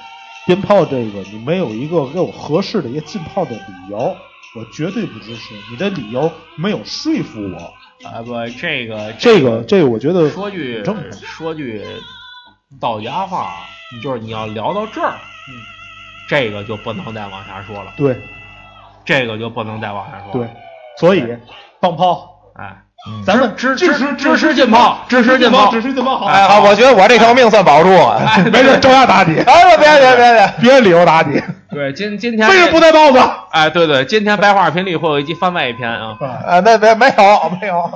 [0.46, 3.98] 鞭炮这个你没有一个给我合适的一个禁炮的理由，
[4.56, 5.54] 我绝对不支持。
[5.70, 11.84] 你的理由没有说服我，啊不，这个这个这个我觉得说句正说句
[12.80, 13.54] 到家话啊，
[14.02, 15.14] 就是你要聊到这儿，
[15.50, 15.54] 嗯，
[16.28, 18.20] 这个就不能再往下说了，对。
[19.04, 20.48] 这个就不能再往下说了。
[20.48, 20.50] 对。，
[21.00, 21.26] 所以
[21.82, 22.78] 放炮，哎，嗯
[23.26, 28.22] 咱们支支持支持禁炮，支持禁炮，支持禁炮，好，哎，好，我觉得我这条命算保住了。
[28.52, 31.42] 没事，照样打你，哎，别别别别，别理由打你，
[31.72, 33.20] 对，今今天为什么不带帽子？
[33.52, 36.16] 哎，对对，今天白话频率会有一集番外篇啊。
[36.46, 37.92] 啊，那别没有没有，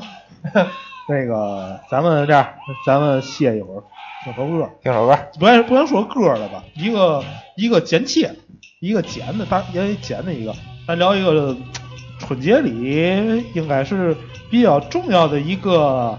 [1.08, 2.48] 那个，咱们这样，
[2.86, 3.84] 咱们歇一会儿，
[4.24, 4.70] 听首歌。
[4.82, 5.16] 听首歌。
[5.40, 6.64] 不该不能说歌了吧？
[6.74, 7.24] 一个
[7.56, 8.34] 一个剪切，
[8.80, 10.52] 一个剪的，大也剪的一个。
[10.88, 11.56] 咱聊一个
[12.18, 14.16] 春节里应该是
[14.50, 16.18] 比较重要的一个，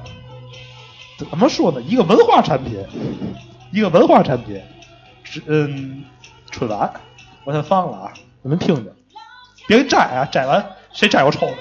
[1.19, 1.81] 怎么说呢？
[1.83, 2.85] 一个文化产品，
[3.73, 4.61] 一个文化产品。
[5.29, 6.05] 是嗯，
[6.53, 6.93] 春晚，
[7.45, 8.13] 我先放了啊，
[8.43, 8.93] 你们听听，
[9.67, 11.55] 别摘啊，摘完谁摘我抽的。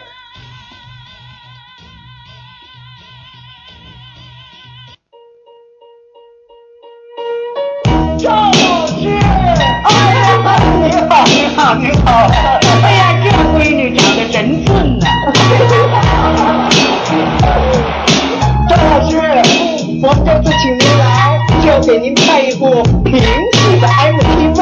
[21.85, 24.57] 给您拍一部评戏的 MTV。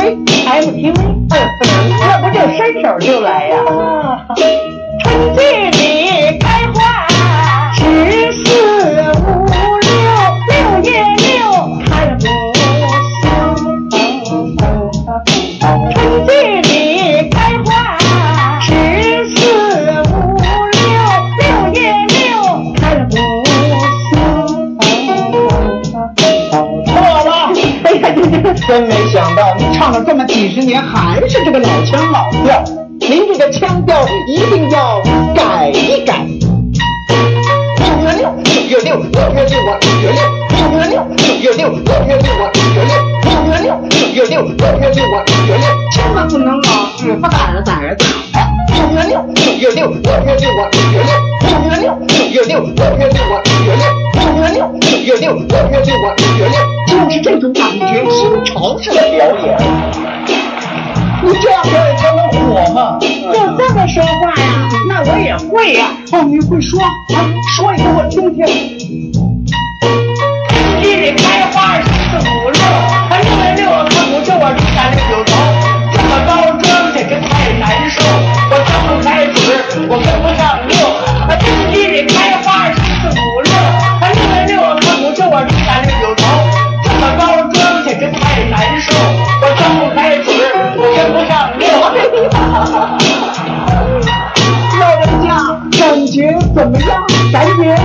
[0.46, 0.94] MTV？
[0.98, 3.58] 嗯嗯，那不就伸手就来呀？
[3.66, 4.26] 啊
[5.04, 5.63] 春季里
[30.54, 32.64] 十年，还是这个老腔老调。
[33.00, 35.02] 您这个腔调一定要
[35.34, 36.28] 改一改。
[37.84, 40.22] 六月六，六月六，六月六啊，六月六，
[40.70, 43.02] 六月六，六月六，六月六啊，六月六，
[43.34, 48.06] 六月六，六月六，六月六啊，六月六，千万不能老是不打着打着打
[48.40, 48.48] 呀。
[48.70, 53.84] 六月六，六月六，六月六啊，六月六，六月六，六月六，六月六啊，六月六，
[54.14, 56.56] 六月六，六月六，六月六啊，六月六，
[56.88, 60.43] 就是这种感觉，新潮式的表演。
[61.24, 63.00] 你这样表演才能火嘛！
[63.00, 63.08] 就
[63.58, 64.68] 这么说话呀？
[64.90, 65.88] 那我也会呀。
[66.12, 66.92] 哦，你会说啊？
[67.56, 68.46] 说一个我听听。
[70.82, 75.32] 地里开花十四五六，啊六月六看不就我六三六九头，
[75.94, 78.04] 这么高装这个太难受，
[78.52, 79.40] 我张不开嘴，
[79.88, 80.06] 我跟
[96.54, 97.04] 怎么样？
[97.32, 97.76] 咱爹，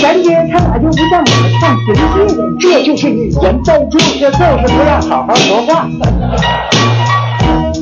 [0.00, 2.42] 咱爹他咋就不像我们唱评剧呢？
[2.60, 4.38] 这就是语言包装，这就是
[4.68, 5.88] 不让好好说话。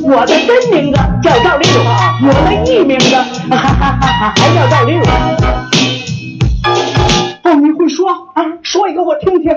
[0.03, 1.77] 我的真名字叫赵丽勇，
[2.23, 4.99] 我的艺名字哈哈哈哈还叫赵丽。
[7.43, 8.43] 哦，你会说啊？
[8.63, 9.51] 说一个我听听。